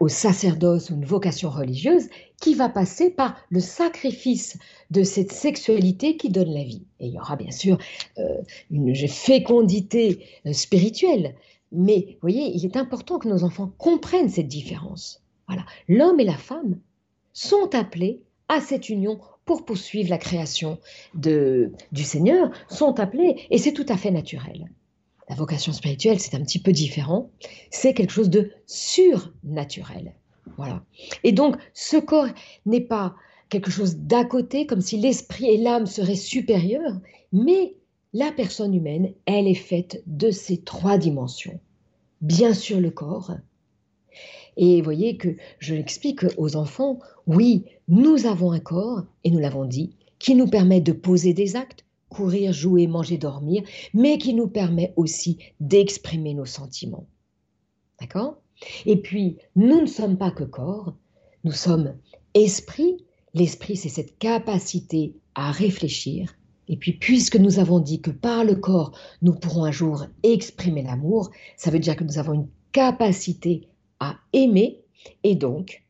[0.00, 2.08] au sacerdoce une vocation religieuse
[2.40, 4.58] qui va passer par le sacrifice
[4.90, 6.84] de cette sexualité qui donne la vie.
[6.98, 7.78] Et il y aura bien sûr
[8.18, 11.34] euh, une fécondité euh, spirituelle.
[11.72, 15.22] Mais vous voyez, il est important que nos enfants comprennent cette différence.
[15.46, 16.78] Voilà, l'homme et la femme
[17.32, 20.78] sont appelés à cette union pour poursuivre la création
[21.14, 21.70] du
[22.04, 24.68] Seigneur, sont appelés, et c'est tout à fait naturel.
[25.30, 27.30] La vocation spirituelle, c'est un petit peu différent.
[27.70, 30.12] C'est quelque chose de surnaturel.
[30.56, 30.84] Voilà.
[31.22, 32.26] Et donc, ce corps
[32.66, 33.14] n'est pas
[33.48, 36.98] quelque chose d'à côté, comme si l'esprit et l'âme seraient supérieurs,
[37.32, 37.76] mais
[38.12, 41.60] la personne humaine, elle est faite de ces trois dimensions.
[42.20, 43.36] Bien sûr, le corps.
[44.56, 49.64] Et voyez que je l'explique aux enfants, oui, nous avons un corps, et nous l'avons
[49.64, 53.62] dit, qui nous permet de poser des actes, courir, jouer, manger, dormir,
[53.94, 57.06] mais qui nous permet aussi d'exprimer nos sentiments.
[57.98, 58.42] D'accord?
[58.84, 60.94] Et puis, nous ne sommes pas que corps,
[61.44, 61.94] nous sommes
[62.34, 63.06] esprit.
[63.32, 66.36] L'esprit, c'est cette capacité à réfléchir.
[66.68, 70.82] Et puis, puisque nous avons dit que par le corps, nous pourrons un jour exprimer
[70.82, 73.68] l'amour, ça veut dire que nous avons une capacité
[73.98, 74.80] à aimer.
[75.24, 75.84] Et donc,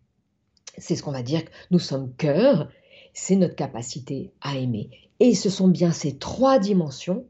[0.78, 2.70] c'est ce qu'on va dire nous sommes cœur,
[3.12, 4.90] c'est notre capacité à aimer.
[5.20, 7.26] Et ce sont bien ces trois dimensions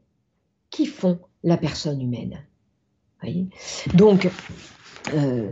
[0.69, 2.43] qui font la personne humaine.
[3.93, 4.29] Donc,
[5.13, 5.51] euh,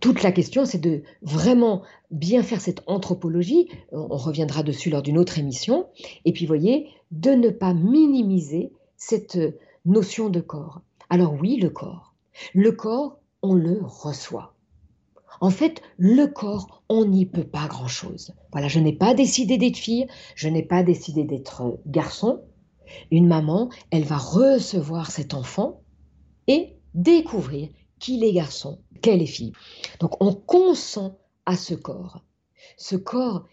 [0.00, 3.68] toute la question, c'est de vraiment bien faire cette anthropologie.
[3.92, 5.86] On reviendra dessus lors d'une autre émission.
[6.24, 9.38] Et puis, voyez, de ne pas minimiser cette
[9.84, 10.80] notion de corps.
[11.10, 12.14] Alors oui, le corps.
[12.54, 14.51] Le corps, on le reçoit.
[15.42, 18.32] En fait, le corps, on n'y peut pas grand-chose.
[18.52, 22.42] Voilà, je n'ai pas décidé d'être fille, je n'ai pas décidé d'être garçon.
[23.10, 25.82] Une maman, elle va recevoir cet enfant
[26.46, 29.52] et découvrir qu'il est garçon, qu'elle est fille.
[29.98, 32.22] Donc on consent à ce corps.
[32.76, 33.44] Ce corps,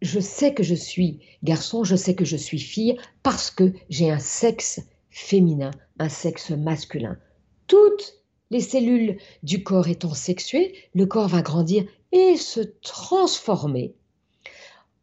[0.00, 4.10] je sais que je suis garçon, je sais que je suis fille parce que j'ai
[4.10, 7.18] un sexe féminin, un sexe masculin.
[7.66, 13.94] Toutes les cellules du corps étant sexuées, le corps va grandir et se transformer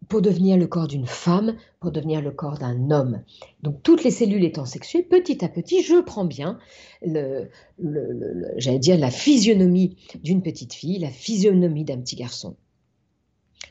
[0.07, 3.23] pour devenir le corps d'une femme, pour devenir le corps d'un homme.
[3.61, 6.59] Donc toutes les cellules étant sexuées, petit à petit, je prends bien,
[7.03, 12.55] j'allais dire, la physionomie d'une petite fille, la physionomie d'un petit garçon.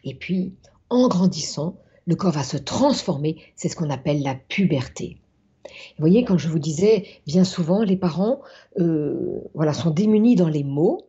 [0.04, 0.54] Et puis,
[0.90, 5.21] en grandissant, le corps va se transformer, c'est ce qu'on appelle la puberté.
[5.64, 8.40] Vous voyez, quand je vous disais, bien souvent, les parents
[8.78, 11.06] euh, voilà, sont démunis dans les mots.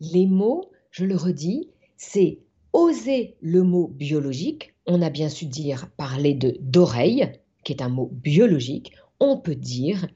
[0.00, 2.38] Les mots, je le redis, c'est
[2.72, 4.74] oser le mot biologique.
[4.86, 7.32] On a bien su dire, parler de d'oreille,
[7.64, 8.92] qui est un mot biologique.
[9.18, 10.06] On peut dire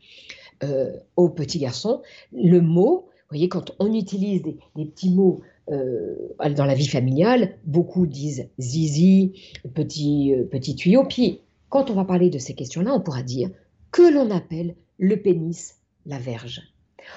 [0.63, 2.01] euh, aux petits garçons
[2.33, 6.15] le mot, vous voyez, quand on utilise des, petits mots euh,
[6.57, 9.33] dans la vie familiale, beaucoup disent zizi,
[9.75, 11.05] petit, petit tuyau.
[11.05, 13.51] Puis, quand on va parler de ces questions-là, on pourra dire
[13.95, 16.63] que l'on appelle le pénis, la verge.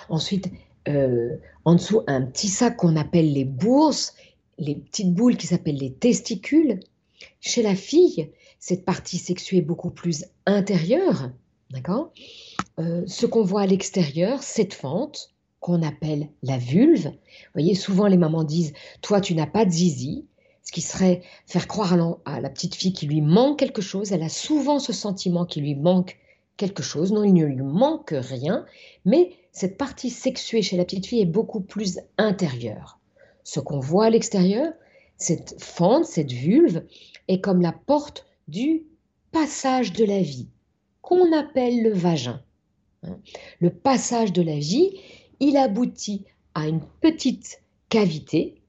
[0.09, 0.51] Ensuite,
[0.87, 1.35] euh,
[1.65, 4.13] en dessous, un petit sac qu'on appelle les bourses,
[4.59, 6.79] les petites boules qui s'appellent les testicules.
[7.39, 11.31] Chez la fille, cette partie sexuée est beaucoup plus intérieure,
[11.71, 12.13] d'accord?
[12.77, 17.07] Euh, Ce qu'on voit à l'extérieur, cette fente qu'on appelle la vulve.
[17.07, 20.27] Vous voyez, souvent les mamans disent, toi tu n'as pas de zizi,
[20.61, 24.11] ce qui serait faire croire à, la petite fille qu'il lui manque quelque chose.
[24.11, 26.19] Elle a souvent ce sentiment qu'il lui manque
[26.57, 28.65] quelque chose, non, il ne lui manque rien,
[29.05, 32.99] mais cette partie sexuée chez la petite fille est beaucoup plus intérieure.
[33.43, 34.73] Ce qu'on voit à l'extérieur,
[35.17, 36.83] cette fente, cette vulve,
[37.27, 38.85] est comme la porte du
[39.31, 40.49] passage de la vie,
[41.01, 42.43] qu'on appelle le vagin.
[43.59, 44.99] Le passage de la vie,
[45.39, 48.61] il aboutit à une petite cavité,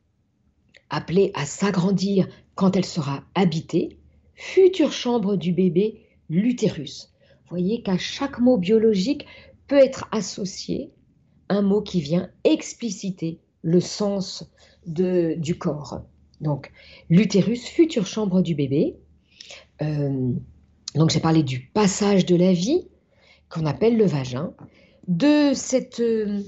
[0.91, 3.99] appelée à s'agrandir quand elle sera habitée,
[4.35, 7.11] future chambre du bébé, l'utérus
[7.49, 9.27] voyez qu'à chaque mot biologique
[9.67, 10.91] peut être associé
[11.49, 14.51] un mot qui vient expliciter le sens
[14.87, 16.03] du corps.
[16.41, 16.71] Donc,
[17.11, 18.97] l'utérus, future chambre du bébé.
[19.83, 20.33] Euh,
[20.95, 22.89] donc, j'ai parlé du passage de la vie,
[23.49, 24.53] qu'on appelle le vagin.
[25.09, 26.43] De, cette, euh,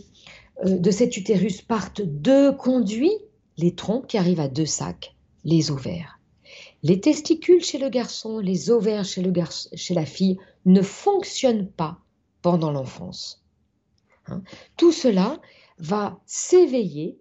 [0.64, 3.16] de cet utérus partent deux conduits,
[3.56, 6.19] les trompes qui arrivent à deux sacs, les ovaires.
[6.82, 9.22] Les testicules chez le garçon, les ovaires chez,
[9.94, 11.98] la fille ne fonctionnent pas
[12.42, 13.44] pendant l'enfance.
[14.26, 14.42] Hein.
[14.76, 15.40] Tout cela
[15.78, 17.18] va s'éveiller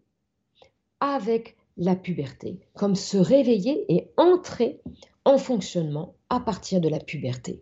[0.99, 4.81] avec la puberté, comme se réveiller et entrer
[5.25, 7.61] en fonctionnement à partir de la puberté.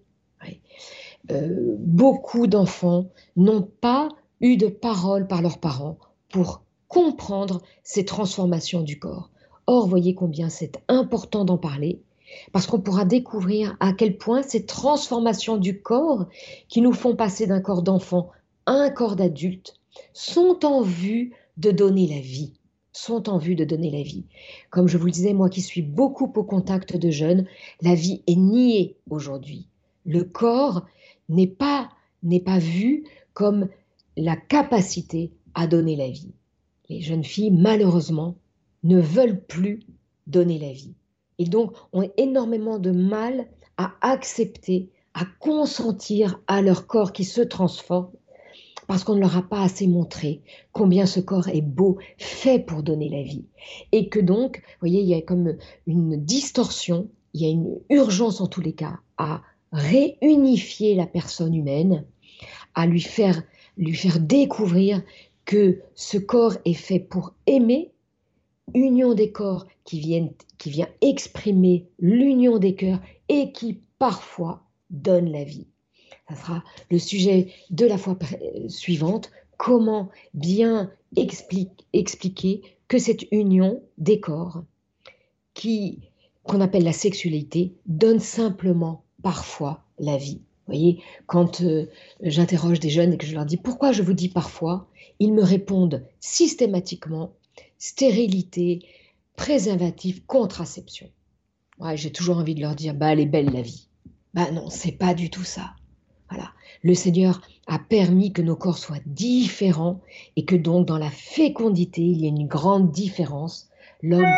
[1.32, 5.98] Euh, beaucoup d'enfants n'ont pas eu de parole par leurs parents
[6.30, 9.30] pour comprendre ces transformations du corps.
[9.68, 12.02] Or, voyez combien c'est important d'en parler
[12.52, 16.26] parce qu'on pourra découvrir à quel point ces transformations du corps
[16.68, 18.32] qui nous font passer d'un corps d'enfant
[18.66, 19.76] à un corps d'adulte
[20.14, 22.54] sont en vue de donner la vie
[22.98, 24.26] sont en vue de donner la vie.
[24.70, 27.46] Comme je vous le disais, moi qui suis beaucoup au contact de jeunes,
[27.82, 29.68] la vie est niée aujourd'hui.
[30.06, 30.86] Le corps
[31.30, 31.90] n'est pas,
[32.24, 33.04] n'est pas vu
[33.34, 33.70] comme
[34.16, 36.32] la capacité à donner la vie.
[36.90, 38.36] Les jeunes filles, malheureusement,
[38.88, 39.82] ne veulent plus
[40.26, 40.96] donner la vie
[41.40, 43.48] et donc ont énormément de mal
[43.78, 48.10] à accepter, à consentir à leur corps qui se transforme
[48.88, 52.84] parce qu'on ne leur a pas assez montré combien ce corps est beau, fait pour
[52.84, 53.46] donner la vie.
[53.92, 57.78] Et que donc, vous voyez, il y a comme une distorsion, il y a une
[57.90, 59.42] urgence en tous les cas à
[59.74, 62.06] réunifier la personne humaine,
[62.76, 63.44] à lui faire,
[63.76, 65.04] lui faire découvrir
[65.44, 67.92] que ce corps est fait pour aimer
[68.74, 70.34] union des corps qui, viennent,
[70.66, 73.00] vient exprimer l'union des cœurs
[73.30, 75.68] et qui parfois donne la vie.
[76.30, 78.18] Ça sera le sujet de la fois
[78.68, 84.64] suivante, comment bien expliquer que cette union des corps,
[86.44, 90.42] qu'on appelle la sexualité, donne simplement parfois la vie.
[90.68, 91.86] Vous voyez, quand euh,
[92.22, 95.42] j'interroge des jeunes et que je leur dis pourquoi je vous dis parfois, ils me
[95.42, 97.34] répondent systématiquement
[97.78, 98.80] stérilité,
[99.36, 101.10] préservatif, contraception.
[101.94, 103.88] J'ai toujours envie de leur dire bah elle est belle la vie.
[104.34, 105.76] Bah non, c'est pas du tout ça.
[106.30, 106.52] Voilà.
[106.82, 110.02] Le Seigneur a permis que nos corps soient différents
[110.36, 113.70] et que donc dans la fécondité, il y a une grande différence.
[114.02, 114.34] L'homme,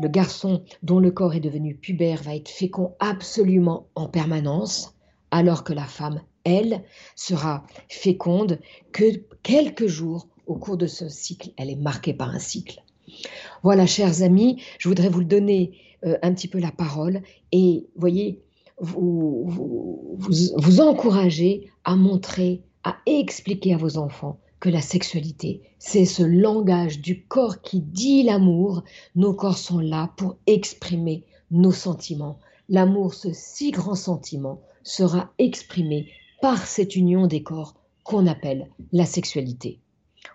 [0.00, 4.96] le garçon dont le corps est devenu pubère va être fécond absolument en permanence,
[5.30, 6.84] alors que la femme, elle,
[7.16, 8.60] sera féconde
[8.92, 9.04] que
[9.42, 11.50] quelques jours au cours de ce cycle.
[11.56, 12.82] Elle est marquée par un cycle.
[13.62, 18.42] Voilà, chers amis, je voudrais vous donner euh, un petit peu la parole et, voyez,
[18.80, 20.18] vous, vous,
[20.56, 27.00] vous, encourager à montrer, à expliquer à vos enfants que la sexualité, c'est ce langage
[27.00, 28.82] du corps qui dit l'amour.
[29.14, 32.38] Nos corps sont là pour exprimer nos sentiments.
[32.68, 36.08] L'amour, ce si grand sentiment, sera exprimé
[36.40, 39.80] par cette union des corps qu'on appelle la sexualité.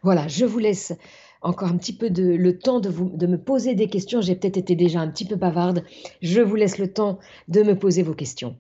[0.04, 0.94] Voilà, je vous laisse
[1.42, 4.22] encore un petit peu de, le temps de, vous, de me poser des questions.
[4.22, 5.84] J'ai peut-être été déjà un petit peu bavarde.
[6.22, 8.56] Je vous laisse le temps de me poser vos questions.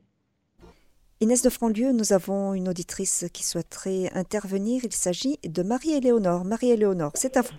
[1.19, 4.81] Inès de Franlieu, nous avons une auditrice qui souhaiterait intervenir.
[4.83, 6.43] Il s'agit de Marie-Éléonore.
[6.43, 7.55] Marie-Éléonore, c'est à vous.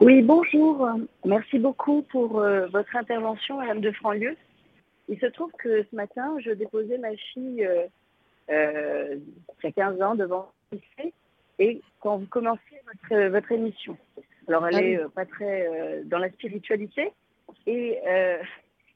[0.00, 0.88] Oui, bonjour.
[1.24, 4.36] Merci beaucoup pour euh, votre intervention, Madame de Franlieu.
[5.08, 7.86] Il se trouve que ce matin, je déposais ma fille euh,
[8.50, 9.16] euh,
[9.60, 11.14] qui a 15 ans devant le lycée
[11.58, 13.96] et quand vous commencez votre, votre émission.
[14.48, 17.12] Alors, elle n'est ah pas très dans la spiritualité.
[17.66, 17.98] Et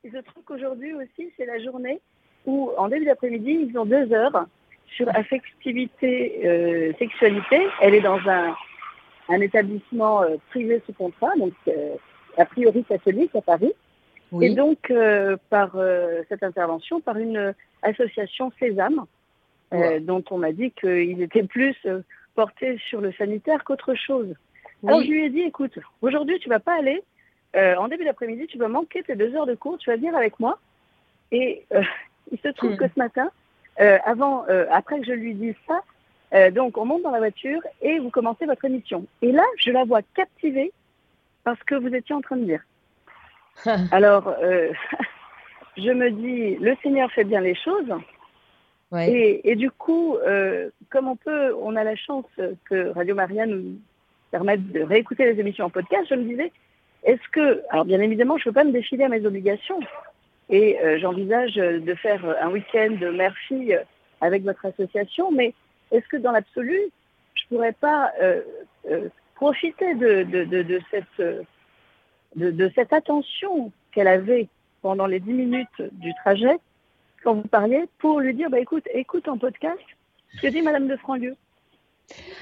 [0.05, 2.01] il se trouve qu'aujourd'hui aussi, c'est la journée
[2.47, 4.47] où, en début d'après-midi, ils ont deux heures
[4.87, 7.67] sur affectivité, euh, sexualité.
[7.81, 8.55] Elle est dans un,
[9.29, 11.95] un établissement euh, privé sous contrat, donc euh,
[12.37, 13.73] a priori catholique à Paris.
[14.43, 14.93] Et donc,
[15.49, 15.75] par
[16.29, 19.07] cette intervention, par une association Sésame,
[20.03, 21.75] dont on m'a dit qu'ils étaient plus
[22.89, 24.35] sur le sanitaire qu'autre chose.
[24.87, 27.03] Alors, je lui ai dit, écoute, aujourd'hui, tu vas pas aller.
[27.55, 30.39] en début d'après-midi, tu vas manquer tes deux heures de cours, tu vas venir avec
[30.39, 30.59] moi.
[31.33, 31.65] Et
[32.33, 32.77] il se trouve hmm.
[32.77, 33.31] que ce matin,
[33.81, 35.81] euh, avant, euh, après que je lui dise ça,
[36.35, 39.07] euh, donc on monte dans la voiture et vous commencez votre émission.
[39.23, 40.73] Et là, je la vois captivée
[41.45, 42.63] parce que vous étiez en train de dire.
[43.93, 44.35] Alors,
[45.77, 47.93] je me dis, le Seigneur fait bien les choses.
[48.97, 50.17] Et, et, du coup,
[50.91, 52.25] comme on peut, on a la chance
[52.65, 53.77] que Radio Maria nous
[54.31, 56.53] permette de réécouter les émissions en podcast, je me disais,
[57.05, 59.81] est-ce que, alors bien évidemment, je ne peux pas me défiler à mes obligations,
[60.51, 63.79] et euh, j'envisage de faire un week-end mère-fille
[64.21, 65.55] avec votre association, mais
[65.91, 66.79] est-ce que dans l'absolu,
[67.35, 68.41] je ne pourrais pas euh,
[68.91, 71.47] euh, profiter de, de, de, de cette,
[72.37, 74.49] de, cette attention qu'elle avait
[74.83, 76.57] pendant les dix minutes du trajet,
[77.23, 79.79] quand vous parliez, pour lui dire, bah, écoute, écoute en podcast
[80.37, 81.37] ce que dit Madame de Franlieu.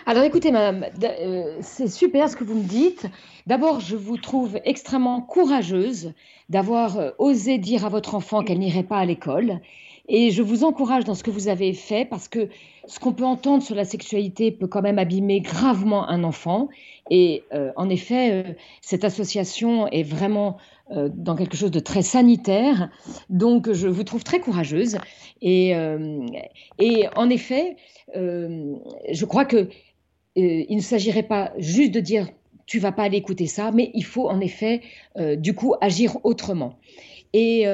[0.06, 3.06] Alors écoutez, madame, euh, c'est super ce que vous me dites.
[3.46, 6.12] D'abord, je vous trouve extrêmement courageuse
[6.48, 9.60] d'avoir euh, osé dire à votre enfant qu'elle n'irait pas à l'école.
[10.08, 12.48] Et je vous encourage dans ce que vous avez fait parce que
[12.86, 16.68] ce qu'on peut entendre sur la sexualité peut quand même abîmer gravement un enfant.
[17.10, 22.90] Et euh, en effet, cette association est vraiment dans quelque chose de très sanitaire.
[23.28, 24.98] Donc, je vous trouve très courageuse.
[25.42, 27.76] Et, en effet,
[28.14, 28.76] euh,
[29.10, 29.68] je crois que euh,
[30.34, 32.28] il ne s'agirait pas juste de dire
[32.66, 34.80] tu vas pas aller écouter ça, mais il faut en effet
[35.16, 36.78] euh, du coup agir autrement.
[37.32, 37.66] Et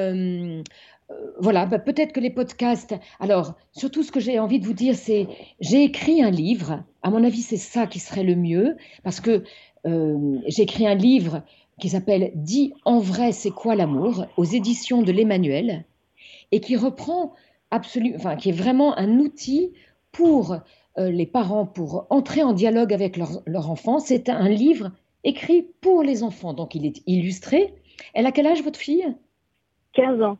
[1.39, 2.95] voilà, bah, peut-être que les podcasts.
[3.19, 5.27] Alors, surtout ce que j'ai envie de vous dire, c'est
[5.59, 6.83] j'ai écrit un livre.
[7.01, 9.43] À mon avis, c'est ça qui serait le mieux, parce que
[9.85, 11.43] j'ai écrit un livre
[11.79, 15.85] qui s'appelle Dis en vrai, c'est quoi l'amour aux éditions de l'Emmanuel
[16.51, 17.33] et qui reprend
[17.71, 19.73] absolument, enfin, qui est vraiment un outil
[20.11, 20.55] pour
[20.99, 23.99] euh, les parents pour entrer en dialogue avec leur enfant.
[23.99, 24.91] C'est un livre
[25.23, 27.73] écrit pour les enfants, donc il est illustré.
[28.13, 29.15] Elle a quel âge, votre fille?
[29.93, 30.37] 15 ans.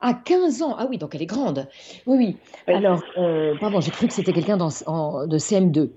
[0.00, 1.68] À 15 ans Ah oui, donc elle est grande.
[2.06, 2.36] Oui, oui.
[2.66, 5.90] Alors, euh, pardon, j'ai cru que c'était quelqu'un de CM2.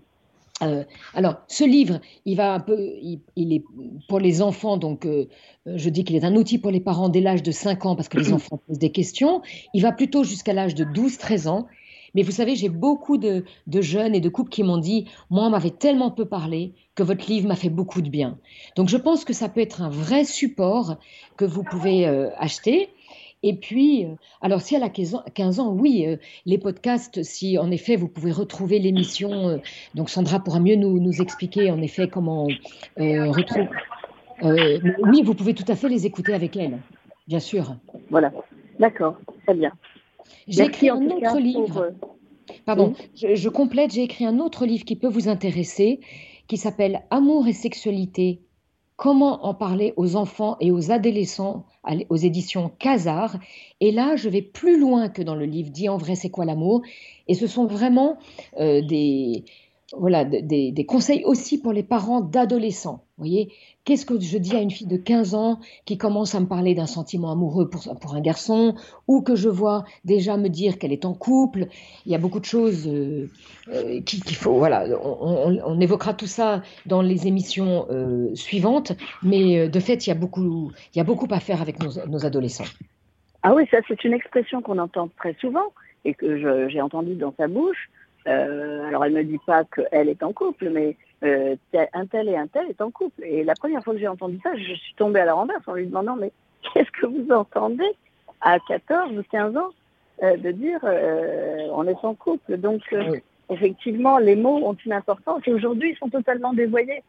[0.62, 0.83] Euh,
[1.13, 3.63] alors, ce livre, il va un peu, il, est
[4.07, 5.07] pour les enfants, donc
[5.65, 8.10] je dis qu'il est un outil pour les parents dès l'âge de 5 ans parce
[8.10, 9.41] que les enfants posent des questions.
[9.73, 11.67] Il va plutôt jusqu'à l'âge de 12-13 ans
[12.15, 15.50] mais vous savez, j'ai beaucoup de, jeunes et de couples qui m'ont dit, moi, on
[15.50, 18.37] m'avait tellement peu parlé que votre livre m'a fait beaucoup de bien.
[18.75, 20.97] Donc, je pense que ça peut être un vrai support
[21.37, 22.89] que vous pouvez euh, acheter.
[23.42, 24.10] Et puis, euh,
[24.42, 28.31] alors si elle a 15 ans, oui, euh, les podcasts, si en effet vous pouvez
[28.31, 29.62] retrouver l'émission,
[29.96, 32.48] donc Sandra pourra mieux nous, nous, expliquer en effet comment
[32.98, 33.69] retrouver.
[34.44, 36.79] oui, vous pouvez tout à fait les écouter avec elle,
[37.27, 37.75] bien sûr.
[38.10, 38.31] Voilà,
[38.79, 39.71] d'accord, très bien.
[40.48, 41.81] J'ai écrit un autre livre.
[41.81, 41.92] Euh,
[42.65, 46.00] Pardon, je, complète, j'ai écrit un autre livre qui peut vous intéresser,
[46.48, 48.42] qui s'appelle Amour et sexualité.
[48.96, 51.65] Comment en parler aux enfants et aux adolescents
[52.10, 53.38] aux éditions Casar.
[53.80, 56.46] Et là, je vais plus loin que dans le livre Dis en vrai, c'est quoi
[56.46, 56.82] l'amour?
[57.27, 58.17] Et ce sont vraiment
[58.60, 59.44] euh, des,
[59.98, 63.04] voilà, des, conseils aussi pour les parents d'adolescents.
[63.17, 63.52] Voyez,
[63.83, 66.73] qu'est-ce que je dis à une fille de 15 ans qui commence à me parler
[66.73, 68.75] d'un sentiment amoureux pour, pour, un garçon,
[69.08, 71.67] ou que je vois déjà me dire qu'elle est en couple
[72.06, 73.29] Il y a beaucoup de choses euh,
[73.73, 74.54] euh, qu'il faut.
[74.54, 80.13] Voilà, on, évoquera tout ça dans les émissions euh, suivantes, mais de fait, il y
[80.13, 82.65] a beaucoup, il y a beaucoup à faire avec nos, nos adolescents.
[83.44, 85.73] Ah oui, ça c'est une expression qu'on entend très souvent
[86.06, 87.90] et que j'ai entendue dans sa bouche.
[88.28, 91.56] Euh, alors elle ne dit pas qu'elle est en couple, mais euh,
[91.94, 93.24] un tel et un tel est en couple.
[93.24, 95.74] Et la première fois que j'ai entendu ça, je suis tombée à la renverse en
[95.74, 96.32] lui demandant mais
[96.74, 97.90] qu'est-ce que vous entendez
[98.42, 99.70] à 14 ou 15 ans
[100.24, 102.58] euh, de dire on est en couple?
[102.58, 102.82] Donc
[103.50, 107.04] effectivement, les mots ont une importance et aujourd'hui ils sont totalement dévoyés.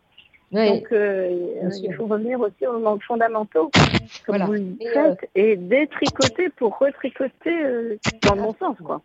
[0.53, 3.71] Donc, il faut revenir aussi aux manques fondamentaux,
[4.27, 9.01] comme vous le faites, et détricoter pour retricoter dans le bon sens, quoi.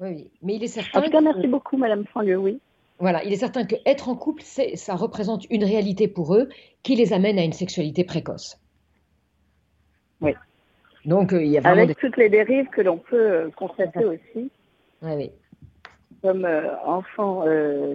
[0.00, 1.00] Oui, mais il est certain.
[1.00, 2.60] En tout cas, merci beaucoup, Madame Franlieu, oui.
[2.98, 6.48] Voilà, il est certain qu'être en couple, ça représente une réalité pour eux
[6.82, 8.58] qui les amène à une sexualité précoce.
[10.20, 10.32] Oui.
[11.04, 14.04] Donc, euh, il y a vraiment Avec toutes les dérives que l'on peut euh, constater
[14.04, 14.50] aussi.
[15.02, 15.30] Oui, oui.
[16.22, 17.44] Comme euh, enfant,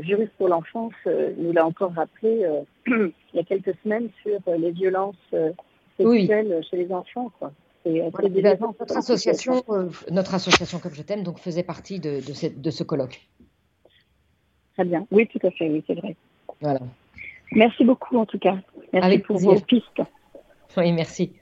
[0.02, 2.48] juriste pour l'enfance nous l'a encore rappelé
[2.88, 5.16] il y a quelques semaines sur les violences
[5.98, 7.32] sexuelles chez les enfants.
[7.40, 7.52] Quoi
[7.86, 13.28] notre, association, euh, notre association Comme je t'aime donc faisait partie de, de, ce colloque.
[14.74, 15.06] Très bien.
[15.12, 15.70] Oui, tout à fait.
[15.70, 16.16] Oui, c'est vrai.
[16.62, 16.80] Voilà.
[17.52, 18.58] Merci beaucoup en tout cas.
[18.94, 20.02] Merci Avec pour vos pistes.
[20.78, 21.34] Oui, merci.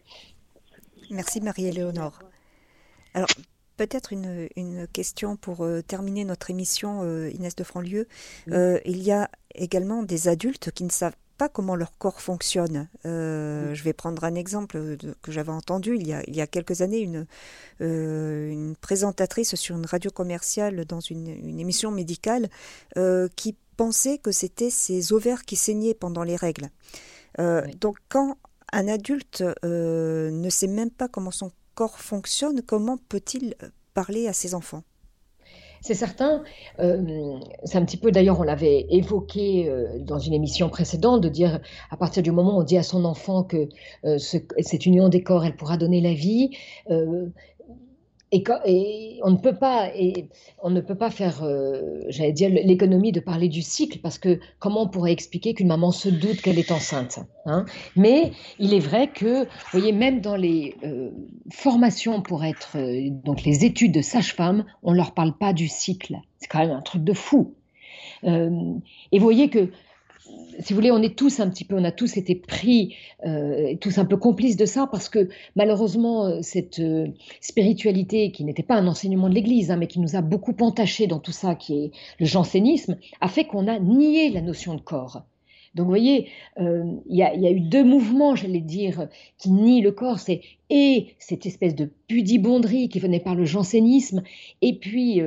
[1.11, 2.19] Merci Marie-Éléonore.
[3.13, 3.27] Alors,
[3.77, 8.07] peut-être une, une, question pour euh, terminer notre émission, euh, Inès de Franlieu.
[8.47, 12.89] il y a également des adultes qui ne savent pas comment leur corps fonctionne.
[13.05, 16.47] Euh, je vais prendre un exemple que j'avais entendu il y, a, il y a
[16.47, 17.25] quelques années, une,
[17.81, 21.27] euh, une présentatrice sur une radio commerciale dans une,
[21.59, 22.49] émission médicale
[22.97, 26.69] euh, qui pensait que c'était ses ovaires qui saignaient pendant les règles.
[27.79, 28.37] Donc quand
[28.73, 33.53] un adulte ne sait même pas comment son corps fonctionne, comment peut-il
[33.93, 34.83] parler à ses enfants?
[35.81, 36.43] C'est certain.
[36.79, 41.29] Euh, c'est un petit peu, d'ailleurs, on l'avait évoqué euh, dans une émission précédente, de
[41.29, 41.59] dire
[41.89, 43.69] à partir du moment où on dit à son enfant que
[44.05, 46.57] euh, cette union des corps, elle pourra donner la vie,
[48.31, 49.89] et, on ne peut pas,
[50.61, 54.39] on ne peut pas faire, euh, j'allais dire, l'économie de parler du cycle, parce que
[54.59, 57.65] comment on pourrait expliquer qu'une maman se doute qu'elle est enceinte hein?
[57.95, 61.11] Mais il est vrai que, vous voyez, même dans les euh,
[61.51, 65.67] formations pour être, euh, donc les études de sage-femme, on ne leur parle pas du
[65.67, 66.17] cycle.
[66.39, 67.53] C'est quand même un truc de fou.
[68.23, 68.29] et
[69.19, 69.69] vous voyez que
[70.59, 73.75] si vous voulez, on est tous un petit peu, on a tous été pris, euh,
[73.79, 77.07] tous un peu complices de ça, parce que malheureusement, euh, cette euh,
[77.41, 81.07] spiritualité, qui n'était pas un enseignement de l'Église, hein, mais qui nous a beaucoup entaché
[81.07, 84.81] dans tout ça, qui est le jansénisme, a fait qu'on a nié la notion de
[84.81, 85.23] corps.
[85.75, 86.27] Donc, vous voyez,
[86.59, 89.07] il y, a eu deux mouvements, j'allais dire,
[89.37, 90.19] qui nient le corps.
[90.19, 94.21] C'est et cette espèce de pudibonderie qui venait par le jansénisme,
[94.61, 95.21] et puis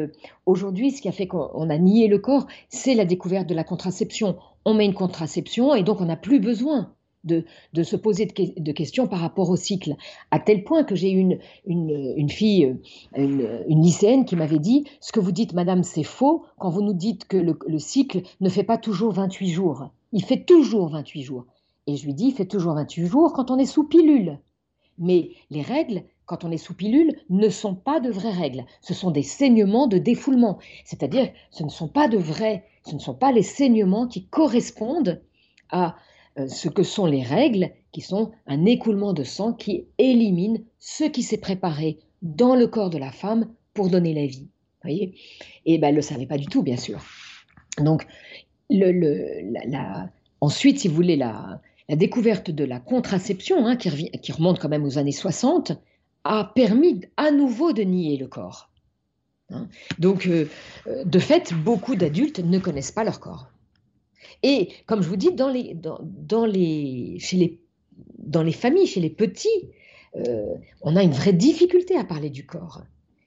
[0.44, 3.64] aujourd'hui, ce qui a fait qu'on a nié le corps, c'est la découverte de la
[3.64, 7.44] contraception on met une contraception et donc on n'a plus besoin de,
[7.82, 9.94] se poser de, questions par rapport au cycle.
[10.30, 12.76] À tel point que j'ai eu une, fille,
[13.14, 16.94] une, lycéenne qui m'avait dit Ce que vous dites, madame, c'est faux quand vous nous
[16.94, 19.90] dites que le, cycle ne fait pas toujours 28 jours.
[20.12, 21.46] Il fait toujours 28 jours.
[21.86, 24.38] Et je lui dis Il fait toujours 28 jours quand on est sous pilule.
[24.98, 28.64] Mais les règles, quand on est sous pilule, ne sont pas de vraies règles.
[28.82, 30.58] Ce sont des saignements de défoulement.
[30.84, 35.22] C'est-à-dire, ce ne sont pas de vrais ce ne sont pas les saignements qui correspondent
[35.70, 35.96] à
[36.38, 41.04] euh, ce que sont les règles, qui sont un écoulement de sang qui élimine ce
[41.04, 44.48] qui s'est préparé dans le corps de la femme pour donner la vie.
[44.82, 45.14] Voyez?
[45.66, 47.00] Et ben, elle ne le savait pas du tout, bien sûr.
[47.78, 48.06] Donc,
[50.40, 54.84] ensuite, si vous voulez, la, découverte de la contraception, hein, qui, qui remonte quand même
[54.84, 55.72] aux années 60,
[56.24, 58.70] a permis à nouveau de nier le corps.
[59.50, 59.68] Hein.
[59.98, 60.46] Donc, euh,
[61.04, 63.48] de fait, beaucoup d'adultes ne connaissent pas leur corps.
[64.42, 67.60] Et comme je vous dis, dans les, dans, les, chez les,
[68.18, 69.48] dans les familles, chez les petits,
[70.16, 72.82] euh, on a une vraie difficulté à parler du corps.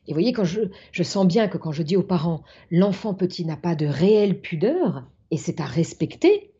[0.07, 3.13] Et vous voyez, quand je, je sens bien que quand je dis aux parents, l'enfant
[3.13, 6.51] petit n'a pas de réelle pudeur, et c'est à respecter,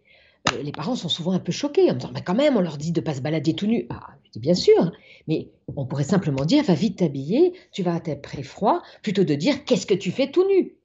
[0.51, 2.59] euh, les parents sont souvent un peu choqués en me disant Mais quand même, on
[2.59, 3.86] leur dit de ne pas se balader tout nu.
[3.91, 4.91] Ah, bien sûr,
[5.28, 9.36] mais on pourrait simplement dire Va vite t'habiller, tu vas être très froid, plutôt de
[9.36, 10.76] dire Qu'est-ce que tu fais tout nu?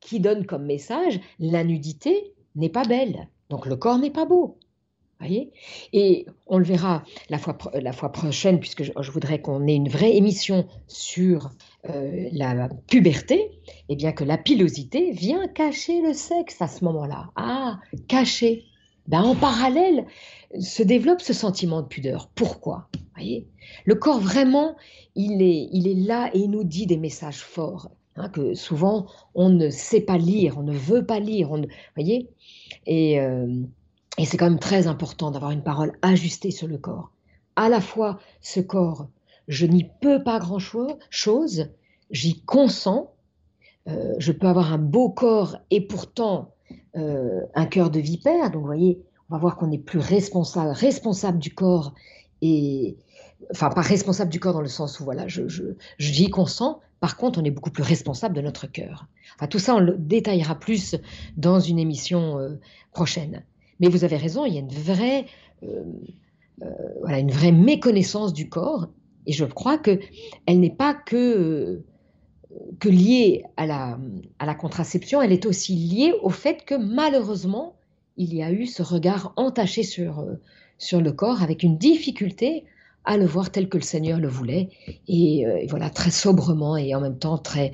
[0.00, 4.56] Qui donne comme message La nudité n'est pas belle, donc le corps n'est pas beau.
[5.18, 5.52] Voyez?
[5.92, 9.90] Et on le verra la fois, la fois prochaine, puisque je, voudrais qu'on ait une
[9.90, 11.50] vraie émission sur
[11.88, 13.50] euh, la puberté,
[13.88, 17.30] et bien que la pilosité vient cacher le sexe à ce moment-là.
[17.36, 18.64] Ah, cacher.
[19.08, 20.06] Ben, en parallèle,
[20.58, 22.28] se développe ce sentiment de pudeur.
[22.34, 22.88] Pourquoi?
[23.14, 23.48] Voyez?
[23.84, 24.76] Le corps, vraiment,
[25.14, 27.90] il est, il est là et il nous dit des messages forts.
[28.16, 31.62] Hein, que souvent on ne sait pas lire, on ne veut pas lire, on,
[31.94, 32.28] voyez?
[32.86, 33.62] Et, euh,
[34.18, 37.12] et c'est quand même très important d'avoir une parole ajustée sur le corps.
[37.56, 39.08] À la fois, ce corps,
[39.50, 41.70] je n'y peux pas grand-chose,
[42.12, 43.10] j'y consens,
[43.88, 46.54] euh, je peux avoir un beau corps et pourtant
[46.96, 48.52] euh, un cœur de vipère.
[48.52, 51.94] Donc, vous voyez, on va voir qu'on est plus responsable, responsable du corps
[52.42, 52.96] et
[53.50, 55.42] enfin pas responsable du corps dans le sens où voilà, je,
[55.98, 56.78] j'y consens.
[57.00, 59.08] Par contre, on est beaucoup plus responsable de notre cœur.
[59.34, 60.94] Enfin, tout ça, on le détaillera plus
[61.36, 62.60] dans une émission euh,
[62.92, 63.44] prochaine.
[63.80, 65.26] Mais vous avez raison, il y a une vraie,
[67.00, 68.90] voilà, une vraie méconnaissance du corps,
[69.30, 70.00] et je crois que
[70.46, 71.84] elle n'est pas que
[72.80, 77.76] que liée à la, contraception, elle est aussi liée au fait que malheureusement,
[78.16, 82.64] il y a eu ce regard entaché sur, euh, le corps avec une difficulté
[83.04, 84.68] à le voir tel que le Seigneur le voulait.
[85.06, 87.70] Et, euh, voilà, très sobrement et en même temps très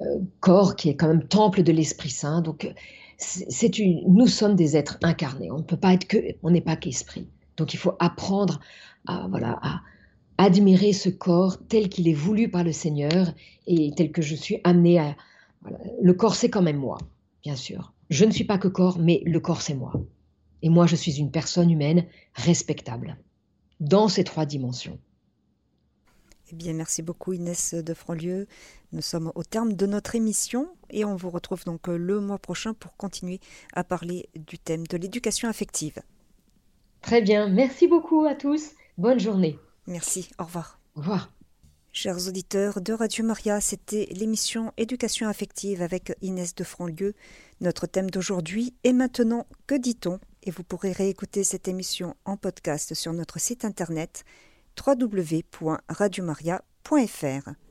[0.00, 2.40] euh, corps qui est quand même temple de l'Esprit Saint.
[2.40, 2.68] Donc,
[4.08, 5.52] nous sommes des êtres incarnés.
[5.52, 7.28] On ne peut pas être que, on n'est pas qu'esprit.
[7.58, 8.58] Donc, il faut apprendre
[9.06, 9.80] à, voilà, à,
[10.38, 13.32] admirer ce corps tel qu'il est voulu par le Seigneur
[13.66, 15.16] et tel que je suis amené à...
[16.00, 16.98] Le corps, c'est quand même moi,
[17.42, 17.92] bien sûr.
[18.10, 19.92] Je ne suis pas que corps, mais le corps, c'est moi.
[20.62, 23.16] Et moi, je suis une personne humaine respectable
[23.80, 24.98] dans ces trois dimensions.
[26.52, 28.46] Eh bien, merci beaucoup Inès de Franlieu.
[28.92, 32.72] Nous sommes au terme de notre émission et on vous retrouve donc le mois prochain
[32.72, 33.40] pour continuer
[33.72, 35.98] à parler du thème de l'éducation affective.
[37.02, 38.70] Très bien, merci beaucoup à tous.
[38.96, 39.58] Bonne journée.
[39.86, 40.78] Merci, au revoir.
[40.94, 41.32] Au revoir.
[41.92, 47.14] Chers auditeurs de Radio Maria, c'était l'émission Éducation affective avec Inès de Franlieu.
[47.62, 50.20] Notre thème d'aujourd'hui est maintenant Que dit-on?
[50.42, 54.24] Et vous pourrez réécouter cette émission en podcast sur notre site internet
[54.86, 57.65] www.radiomaria.fr.